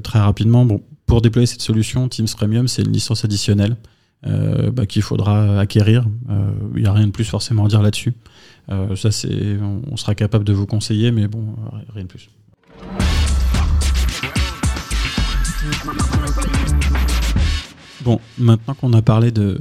très 0.02 0.18
rapidement. 0.18 0.64
Bon, 0.64 0.80
pour 1.04 1.20
déployer 1.20 1.46
cette 1.46 1.60
solution, 1.60 2.08
Teams 2.08 2.26
Premium, 2.34 2.68
c'est 2.68 2.80
une 2.82 2.92
licence 2.92 3.22
additionnelle. 3.24 3.76
euh, 4.26 4.70
bah, 4.70 4.86
qu'il 4.86 5.02
faudra 5.02 5.60
acquérir. 5.60 6.06
Euh, 6.30 6.50
Il 6.76 6.82
n'y 6.82 6.88
a 6.88 6.92
rien 6.94 7.06
de 7.06 7.12
plus 7.12 7.24
forcément 7.24 7.66
à 7.66 7.68
dire 7.68 7.82
là-dessus. 7.82 8.14
Euh, 8.70 8.96
ça, 8.96 9.10
c'est, 9.10 9.58
on, 9.60 9.82
on 9.90 9.96
sera 9.98 10.14
capable 10.14 10.44
de 10.44 10.52
vous 10.54 10.64
conseiller, 10.66 11.10
mais 11.10 11.26
bon, 11.28 11.54
rien 11.94 12.04
de 12.04 12.08
plus. 12.08 12.30
Bon, 18.02 18.18
maintenant 18.38 18.74
qu'on 18.74 18.92
a 18.94 19.02
parlé 19.02 19.30
de, 19.30 19.58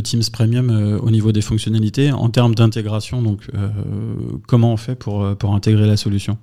Teams 0.00 0.22
Premium 0.32 0.70
euh, 0.70 0.98
au 0.98 1.10
niveau 1.10 1.32
des 1.32 1.42
fonctionnalités, 1.42 2.12
en 2.12 2.30
termes 2.30 2.54
d'intégration, 2.54 3.20
donc 3.20 3.50
euh, 3.54 3.68
comment 4.48 4.72
on 4.72 4.76
fait 4.76 4.94
pour, 4.94 5.22
euh, 5.22 5.34
intégrer 5.44 5.86
la 5.86 5.96
solution? 5.96 6.38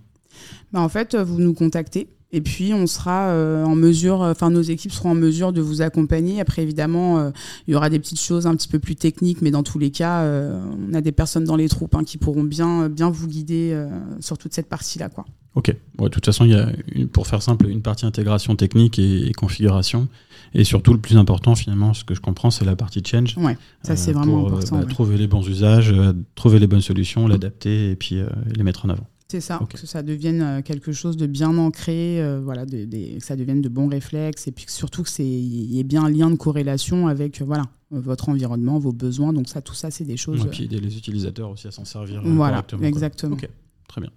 Bah, 0.71 0.81
en 0.81 0.89
fait, 0.89 1.15
vous 1.15 1.39
nous 1.39 1.53
contactez 1.53 2.07
Et 2.33 2.41
puis 2.41 2.73
on 2.73 2.87
sera 2.87 3.29
euh, 3.29 3.65
en 3.65 3.75
mesure, 3.75 4.21
enfin 4.21 4.49
nos 4.49 4.61
équipes 4.61 4.91
seront 4.91 5.11
en 5.11 5.15
mesure 5.15 5.51
de 5.51 5.61
vous 5.61 5.81
accompagner. 5.81 6.39
Après 6.39 6.61
évidemment, 6.61 7.19
euh, 7.19 7.31
il 7.67 7.73
y 7.73 7.75
aura 7.75 7.89
des 7.89 7.99
petites 7.99 8.21
choses 8.21 8.47
un 8.47 8.55
petit 8.55 8.67
peu 8.67 8.79
plus 8.79 8.95
techniques, 8.95 9.41
mais 9.41 9.51
dans 9.51 9.63
tous 9.63 9.79
les 9.79 9.91
cas, 9.91 10.21
euh, 10.21 10.61
on 10.89 10.93
a 10.93 11.01
des 11.01 11.11
personnes 11.11 11.43
dans 11.43 11.57
les 11.57 11.67
troupes 11.67 11.95
hein, 11.95 12.03
qui 12.03 12.17
pourront 12.17 12.43
bien, 12.43 12.89
bien 12.89 13.09
vous 13.09 13.27
guider 13.27 13.77
sur 14.19 14.37
toute 14.37 14.53
cette 14.53 14.67
partie-là, 14.67 15.09
quoi. 15.09 15.25
Ok. 15.55 15.75
de 15.99 16.07
toute 16.07 16.25
façon, 16.25 16.45
il 16.45 16.51
y 16.51 16.55
a, 16.55 16.71
une, 16.93 17.09
pour 17.09 17.27
faire 17.27 17.41
simple, 17.41 17.67
une 17.67 17.81
partie 17.81 18.05
intégration 18.05 18.55
technique 18.55 18.99
et, 18.99 19.33
configuration. 19.33 20.07
Et 20.53 20.63
surtout, 20.63 20.93
le 20.93 20.99
plus 20.99 21.17
important, 21.17 21.55
finalement, 21.55 21.93
ce 21.93 22.05
que 22.05 22.15
je 22.15 22.21
comprends, 22.21 22.51
c'est 22.51 22.63
la 22.63 22.77
partie 22.77 23.03
change. 23.05 23.37
Ouais, 23.37 23.57
ça 23.83 23.97
c'est 23.97 24.13
vraiment 24.13 24.47
important. 24.47 24.77
Bah, 24.77 24.85
trouver 24.85 25.17
les 25.17 25.27
bons 25.27 25.45
usages, 25.47 25.93
trouver 26.35 26.59
les 26.59 26.67
bonnes 26.67 26.81
solutions, 26.81 27.27
l'adapter 27.27 27.91
et 27.91 27.95
puis 27.97 28.21
les 28.55 28.63
mettre 28.63 28.85
en 28.85 28.89
avant. 28.89 29.07
C'est 29.31 29.39
ça, 29.39 29.61
que 29.69 29.87
ça 29.87 30.03
devienne 30.03 30.41
euh, 30.41 30.61
quelque 30.61 30.91
chose 30.91 31.15
de 31.15 31.25
bien 31.25 31.57
ancré, 31.57 32.21
euh, 32.21 32.41
voilà, 32.43 32.65
que 32.65 33.19
ça 33.19 33.37
devienne 33.37 33.61
de 33.61 33.69
bons 33.69 33.87
réflexes, 33.87 34.45
et 34.47 34.51
puis 34.51 34.65
surtout 34.67 35.03
qu'il 35.03 35.25
y 35.25 35.79
ait 35.79 35.85
bien 35.85 36.03
un 36.03 36.09
lien 36.09 36.29
de 36.29 36.35
corrélation 36.35 37.07
avec 37.07 37.41
euh, 37.41 37.45
voilà, 37.45 37.63
votre 37.91 38.27
environnement, 38.27 38.77
vos 38.77 38.91
besoins. 38.91 39.31
Donc 39.31 39.47
ça, 39.47 39.61
tout 39.61 39.73
ça, 39.73 39.89
c'est 39.89 40.03
des 40.03 40.17
choses. 40.17 40.43
Et 40.43 40.49
puis 40.49 40.65
aider 40.65 40.81
les 40.81 40.97
utilisateurs 40.97 41.49
aussi 41.49 41.65
à 41.65 41.71
s'en 41.71 41.85
servir. 41.85 42.21
Voilà, 42.25 42.61
exactement. 42.81 43.35
Ok, 43.35 43.47
très 43.87 44.01
bien. 44.01 44.11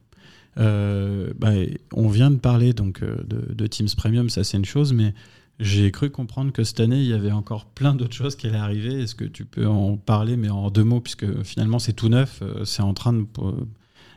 Bah, 0.57 1.53
on 1.93 2.09
vient 2.09 2.33
de 2.33 2.39
parler 2.39 2.73
donc 2.73 3.01
de, 3.01 3.67
Teams 3.69 3.87
Premium, 3.97 4.29
ça 4.29 4.43
c'est 4.43 4.57
une 4.57 4.65
chose, 4.65 4.93
mais 4.93 5.15
j'ai 5.61 5.93
cru 5.93 6.11
comprendre 6.11 6.51
que 6.51 6.65
cette 6.65 6.81
année, 6.81 6.99
il 6.99 7.07
y 7.07 7.13
avait 7.13 7.31
encore 7.31 7.67
plein 7.67 7.95
d'autres 7.95 8.17
choses 8.17 8.35
qui 8.35 8.49
allaient 8.49 8.57
arriver. 8.57 9.03
Est-ce 9.03 9.15
que 9.15 9.25
tu 9.25 9.45
peux 9.45 9.69
en 9.69 9.97
parler, 9.97 10.37
mais 10.37 10.51
en 10.51 10.73
deux 10.73 10.83
mots, 10.83 11.01
puisque 11.01 11.45
finalement 11.45 11.79
c'est 11.79 11.93
tout 11.93 12.09
neuf, 12.09 12.43
c'est 12.65 12.83
en 12.83 12.95
train 12.95 13.13
de 13.13 13.27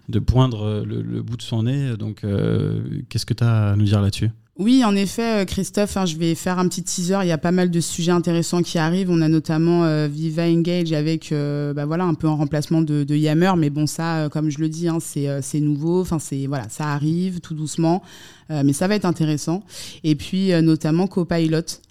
de 0.09 0.19
poindre 0.19 0.63
euh, 0.63 0.85
le, 0.85 1.21
bout 1.21 1.37
de 1.37 1.41
son 1.41 1.63
nez. 1.63 1.97
Donc, 1.97 2.23
euh, 2.23 2.81
qu'est-ce 3.09 3.25
que 3.25 3.33
tu 3.33 3.43
as 3.43 3.71
à 3.71 3.75
nous 3.75 3.85
dire 3.85 4.01
là-dessus? 4.01 4.29
Oui, 4.59 4.83
en 4.83 4.95
effet, 4.95 5.41
euh, 5.41 5.45
Christophe, 5.45 5.97
hein, 5.97 6.05
je 6.05 6.17
vais 6.17 6.33
faire 6.33 6.57
un 6.57 6.67
petit 6.67 6.81
teaser. 6.81 7.19
Il 7.21 7.27
y 7.27 7.31
a 7.31 7.37
pas 7.37 7.51
mal 7.51 7.69
de 7.69 7.79
sujets 7.79 8.11
intéressants 8.11 8.63
qui 8.63 8.79
arrivent. 8.79 9.11
On 9.11 9.21
a 9.21 9.27
notamment 9.27 10.07
Viva 10.07 10.47
Engage 10.47 10.93
avec, 10.93 11.31
bah 11.31 11.85
voilà, 11.85 12.05
un 12.05 12.15
peu 12.15 12.27
en 12.27 12.37
remplacement 12.37 12.81
de, 12.81 13.15
Yammer. 13.15 13.53
Mais 13.57 13.69
bon, 13.69 13.85
ça, 13.85 14.29
comme 14.31 14.49
je 14.49 14.59
le 14.59 14.69
dis, 14.69 14.87
hein, 14.87 14.97
c'est 14.99 15.59
nouveau. 15.59 16.01
Enfin, 16.01 16.19
c'est 16.19 16.47
voilà, 16.47 16.69
ça 16.69 16.85
arrive 16.85 17.39
tout 17.39 17.53
doucement, 17.53 18.01
mais 18.49 18.73
ça 18.73 18.87
va 18.87 18.95
être 18.95 19.05
intéressant. 19.05 19.63
Et 20.03 20.15
puis 20.15 20.49
notamment 20.63 21.05
Copilot, 21.05 21.81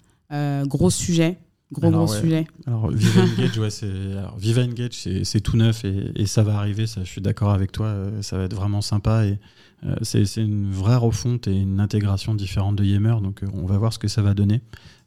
gros 0.65 0.89
sujet. 0.89 1.37
Gros 1.71 1.91
gros 1.91 2.07
sujet. 2.07 2.47
Alors 2.65 2.89
Viva 2.89 3.21
Engage, 3.37 3.57
ouais, 3.59 3.69
c'est 3.69 3.91
Viva 4.37 4.63
Engage, 4.63 5.07
c'est 5.23 5.41
tout 5.41 5.57
neuf 5.57 5.83
et, 5.83 6.25
ça 6.25 6.43
va 6.43 6.57
arriver. 6.57 6.87
Ça, 6.87 7.03
je 7.03 7.09
suis 7.09 7.21
d'accord 7.21 7.51
avec 7.51 7.71
toi. 7.71 7.87
Euh, 7.87 8.21
ça 8.21 8.37
va 8.37 8.43
être 8.43 8.55
vraiment 8.55 8.81
sympa 8.81 9.25
et 9.25 9.37
euh, 9.85 9.95
c'est 10.01 10.23
une 10.37 10.71
vraie 10.71 10.95
refonte 10.95 11.47
et 11.47 11.55
une 11.55 11.79
intégration 11.79 12.35
différente 12.35 12.77
de 12.77 12.85
Yammer. 12.85 13.17
Donc 13.21 13.43
euh, 13.43 13.47
on 13.53 13.65
va 13.65 13.77
voir 13.77 13.91
ce 13.91 13.99
que 13.99 14.07
ça 14.07 14.21
va 14.21 14.33
donner. 14.33 14.61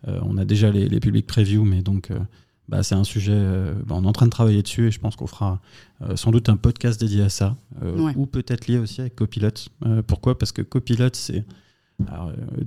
on 0.07 0.37
a 0.37 0.45
déjà 0.45 0.71
les, 0.71 0.89
les 0.89 1.01
public 1.01 1.27
previews, 1.27 1.65
mais 1.65 1.81
donc 1.83 2.13
bah, 2.69 2.83
c'est 2.83 2.95
un 2.95 3.05
sujet. 3.05 3.41
Bah, 3.87 3.95
on 3.97 4.05
est 4.05 4.09
en 4.09 4.13
train 4.13 4.27
de 4.27 4.31
travailler 4.31 4.63
dessus 4.63 4.89
et 4.89 4.91
je 4.91 5.01
pense 5.01 5.17
qu'on 5.17 5.27
fera 5.27 5.61
sans 6.15 6.31
doute 6.31 6.51
un 6.51 6.57
podcast 6.57 7.01
dédié 7.01 7.23
à 7.23 7.31
ça 7.31 7.57
ou 8.17 8.27
peut-être 8.27 8.67
lié 8.67 8.79
aussi 8.79 9.01
avec 9.01 9.17
Copilot. 9.17 9.49
pourquoi? 10.07 10.39
Parce 10.39 10.53
que 10.53 10.61
Copilot, 10.61 11.09
c'est 11.15 11.45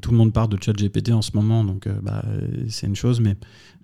tout 0.02 0.12
le 0.12 0.17
monde 0.17 0.34
parle 0.34 0.50
de 0.50 0.58
ChatGPT 0.62 1.12
en 1.12 1.22
ce 1.22 1.32
moment, 1.36 1.63
donc 1.63 1.88
bah, 2.02 2.24
c'est 2.69 2.88
une 2.88 2.96
chose, 2.96 3.19
mais 3.19 3.36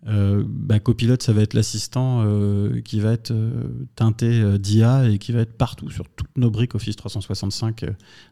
euh, 0.08 0.44
bah, 0.48 0.80
Copilot, 0.80 1.18
ça 1.20 1.34
va 1.34 1.42
être 1.42 1.54
l'assistant 1.54 2.22
euh, 2.24 2.82
qui 2.82 3.00
va 3.00 3.14
être 3.14 3.32
euh, 3.32 3.86
teinté 3.96 4.58
d'IA 4.58 5.10
et 5.10 5.18
qui 5.18 5.32
va 5.32 5.42
être 5.42 5.58
partout 5.58 5.90
sur 5.90 6.08
toutes 6.10 6.38
nos 6.38 6.50
briques 6.50 6.76
Office 6.76 6.96
365, 6.96 7.86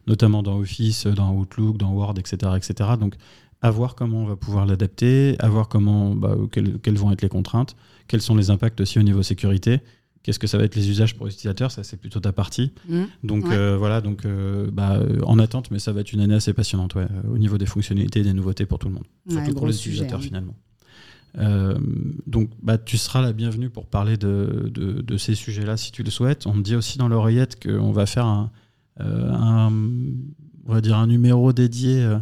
notamment 0.06 0.42
dans 0.42 0.58
Office, 0.58 1.06
dans 1.06 1.34
Outlook, 1.34 1.76
dans 1.76 1.92
Word, 1.92 2.14
etc., 2.18 2.52
etc. 2.56 2.90
Donc, 2.98 3.14
à 3.60 3.70
voir 3.70 3.96
comment 3.96 4.22
on 4.22 4.26
va 4.26 4.36
pouvoir 4.36 4.66
l'adapter, 4.66 5.36
à 5.40 5.48
voir 5.48 5.68
comment, 5.68 6.14
bah, 6.14 6.36
quelles, 6.52 6.96
vont 6.96 7.12
être 7.12 7.22
les 7.22 7.28
contraintes, 7.28 7.76
quels 8.06 8.22
sont 8.22 8.36
les 8.36 8.50
impacts 8.50 8.80
aussi 8.80 8.98
au 8.98 9.02
niveau 9.02 9.22
sécurité. 9.22 9.80
Qu'est-ce 10.22 10.38
que 10.38 10.46
ça 10.46 10.58
va 10.58 10.64
être 10.64 10.74
les 10.74 10.90
usages 10.90 11.16
pour 11.16 11.26
les 11.26 11.32
utilisateurs 11.32 11.70
Ça, 11.70 11.84
c'est 11.84 11.96
plutôt 11.96 12.20
ta 12.20 12.32
partie. 12.32 12.72
Mmh. 12.88 13.02
donc 13.24 13.46
voilà, 13.46 14.00
donc 14.00 14.26
bah, 14.72 15.00
en 15.24 15.38
attente, 15.38 15.70
mais 15.70 15.78
ça 15.78 15.92
va 15.92 16.00
être 16.00 16.12
une 16.12 16.20
année 16.20 16.34
assez 16.34 16.52
passionnante 16.52 16.96
au 17.30 17.38
niveau 17.38 17.56
des 17.56 17.66
fonctionnalités 17.66 18.20
et 18.20 18.24
des 18.24 18.32
nouveautés 18.34 18.66
pour 18.66 18.78
tout 18.78 18.88
le 18.88 18.94
monde, 18.94 19.06
surtout 19.28 19.54
pour 19.54 19.66
les 19.66 19.76
utilisateurs 19.76 20.20
finalement. 20.20 20.54
Euh, 21.36 21.76
donc, 22.26 22.50
bah, 22.62 22.78
tu 22.78 22.96
seras 22.96 23.20
la 23.20 23.32
bienvenue 23.32 23.70
pour 23.70 23.86
parler 23.86 24.16
de, 24.16 24.70
de, 24.74 25.16
ces 25.16 25.34
sujets-là 25.34 25.76
si 25.76 25.92
tu 25.92 26.02
le 26.02 26.10
souhaites. 26.10 26.46
On 26.46 26.54
me 26.54 26.62
dit 26.62 26.74
aussi 26.74 26.98
dans 26.98 27.08
l'oreillette 27.08 27.62
qu'on 27.62 27.92
va 27.92 28.06
faire 28.06 28.26
un, 28.26 28.50
euh, 29.00 29.32
un, 29.32 29.72
on 30.66 30.72
va 30.72 30.80
dire 30.80 30.96
un 30.96 31.06
numéro 31.06 31.52
dédié 31.52 32.02
euh, 32.02 32.18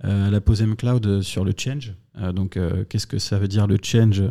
à 0.00 0.30
la 0.30 0.40
pose 0.40 0.64
Cloud 0.76 1.22
sur 1.22 1.44
le 1.44 1.52
change. 1.56 1.94
donc, 2.34 2.58
qu'est-ce 2.88 3.06
que 3.06 3.18
ça 3.18 3.38
veut 3.38 3.48
dire 3.48 3.66
le 3.66 3.78
change? 3.82 4.22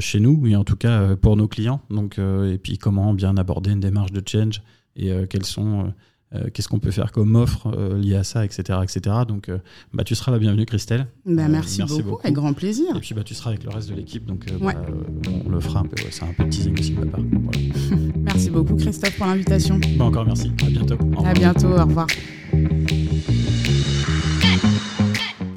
Chez 0.00 0.20
nous 0.20 0.46
et 0.46 0.56
en 0.56 0.64
tout 0.64 0.76
cas 0.76 1.16
pour 1.16 1.36
nos 1.36 1.48
clients. 1.48 1.80
Donc, 1.90 2.18
et 2.18 2.58
puis 2.58 2.78
comment 2.78 3.12
bien 3.14 3.36
aborder 3.36 3.70
une 3.70 3.80
démarche 3.80 4.12
de 4.12 4.22
change 4.26 4.62
et 4.96 5.12
quels 5.28 5.44
sont 5.44 5.92
euh, 6.34 6.50
qu'est-ce 6.52 6.68
qu'on 6.68 6.80
peut 6.80 6.90
faire 6.90 7.12
comme 7.12 7.36
offre 7.36 7.68
euh, 7.68 7.98
liée 7.98 8.16
à 8.16 8.24
ça, 8.24 8.44
etc. 8.44 8.80
etc. 8.82 9.16
Donc, 9.28 9.48
euh, 9.48 9.58
bah, 9.92 10.02
tu 10.02 10.16
seras 10.16 10.32
la 10.32 10.40
bienvenue, 10.40 10.66
Christelle. 10.66 11.06
Bah, 11.24 11.46
merci, 11.48 11.82
beaucoup, 11.84 12.18
avec 12.20 12.34
grand 12.34 12.52
plaisir. 12.52 12.96
Et 12.96 13.00
puis, 13.00 13.14
bah, 13.14 13.22
tu 13.24 13.34
seras 13.34 13.50
avec 13.50 13.62
le 13.62 13.70
reste 13.70 13.88
de 13.90 13.94
l'équipe, 13.94 14.26
donc 14.26 14.46
bah, 14.60 14.74
on 15.46 15.48
le 15.48 15.60
fera 15.60 15.80
un 15.80 15.84
peu. 15.84 15.96
c'est 16.10 16.24
un 16.24 16.32
peu 16.36 16.48
teasing 16.48 16.76
aussi 16.78 16.94
ma 16.94 17.06
part. 17.06 17.20
merci 18.16 18.50
beaucoup, 18.50 18.74
Christophe, 18.74 19.16
pour 19.16 19.26
l'invitation. 19.26 19.78
Bah, 19.96 20.06
encore 20.06 20.26
merci. 20.26 20.50
À 20.66 20.70
bientôt. 20.70 20.98
À 21.24 21.32
bientôt. 21.32 21.68
Au 21.68 21.84
revoir. 21.84 22.06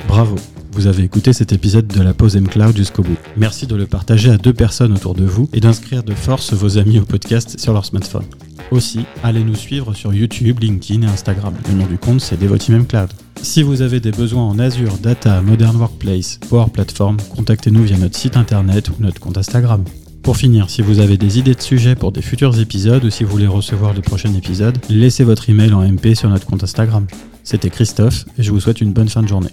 Bravo. 0.07 0.35
Vous 0.73 0.85
avez 0.85 1.03
écouté 1.03 1.33
cet 1.33 1.51
épisode 1.51 1.87
de 1.87 2.01
la 2.01 2.13
pause 2.13 2.35
M-Cloud 2.35 2.77
jusqu'au 2.77 3.01
bout. 3.01 3.18
Merci 3.37 3.67
de 3.67 3.75
le 3.75 3.85
partager 3.85 4.31
à 4.31 4.37
deux 4.37 4.53
personnes 4.53 4.93
autour 4.93 5.15
de 5.15 5.23
vous 5.23 5.49
et 5.53 5.59
d'inscrire 5.59 6.03
de 6.03 6.13
force 6.13 6.53
vos 6.53 6.77
amis 6.77 6.99
au 6.99 7.05
podcast 7.05 7.59
sur 7.59 7.73
leur 7.73 7.85
smartphone. 7.85 8.25
Aussi, 8.71 9.05
allez 9.23 9.43
nous 9.43 9.55
suivre 9.55 9.93
sur 9.93 10.13
YouTube, 10.13 10.59
LinkedIn 10.59 11.03
et 11.03 11.09
Instagram. 11.09 11.53
Le 11.67 11.75
nom 11.75 11.85
du 11.85 11.97
compte, 11.97 12.21
c'est 12.21 12.39
Devoteam 12.39 12.85
Cloud. 12.85 13.09
Si 13.41 13.63
vous 13.63 13.81
avez 13.81 13.99
des 13.99 14.11
besoins 14.11 14.43
en 14.43 14.59
Azure, 14.59 14.97
Data, 14.97 15.41
Modern 15.41 15.75
Workplace, 15.77 16.39
Power 16.49 16.67
Platform, 16.71 17.17
contactez-nous 17.35 17.83
via 17.83 17.97
notre 17.97 18.17
site 18.17 18.37
internet 18.37 18.89
ou 18.89 18.93
notre 18.99 19.19
compte 19.19 19.37
Instagram. 19.37 19.83
Pour 20.21 20.37
finir, 20.37 20.69
si 20.69 20.81
vous 20.81 20.99
avez 20.99 21.17
des 21.17 21.39
idées 21.39 21.55
de 21.55 21.61
sujets 21.61 21.95
pour 21.95 22.11
des 22.11 22.21
futurs 22.21 22.59
épisodes 22.59 23.03
ou 23.03 23.09
si 23.09 23.23
vous 23.23 23.31
voulez 23.31 23.47
recevoir 23.47 23.93
de 23.93 24.01
prochains 24.01 24.33
épisodes, 24.33 24.77
laissez 24.89 25.23
votre 25.23 25.49
email 25.49 25.73
en 25.73 25.81
MP 25.81 26.13
sur 26.13 26.29
notre 26.29 26.45
compte 26.45 26.63
Instagram. 26.63 27.07
C'était 27.43 27.69
Christophe 27.69 28.25
et 28.37 28.43
je 28.43 28.51
vous 28.51 28.59
souhaite 28.59 28.81
une 28.81 28.91
bonne 28.91 29.09
fin 29.09 29.23
de 29.23 29.27
journée. 29.27 29.49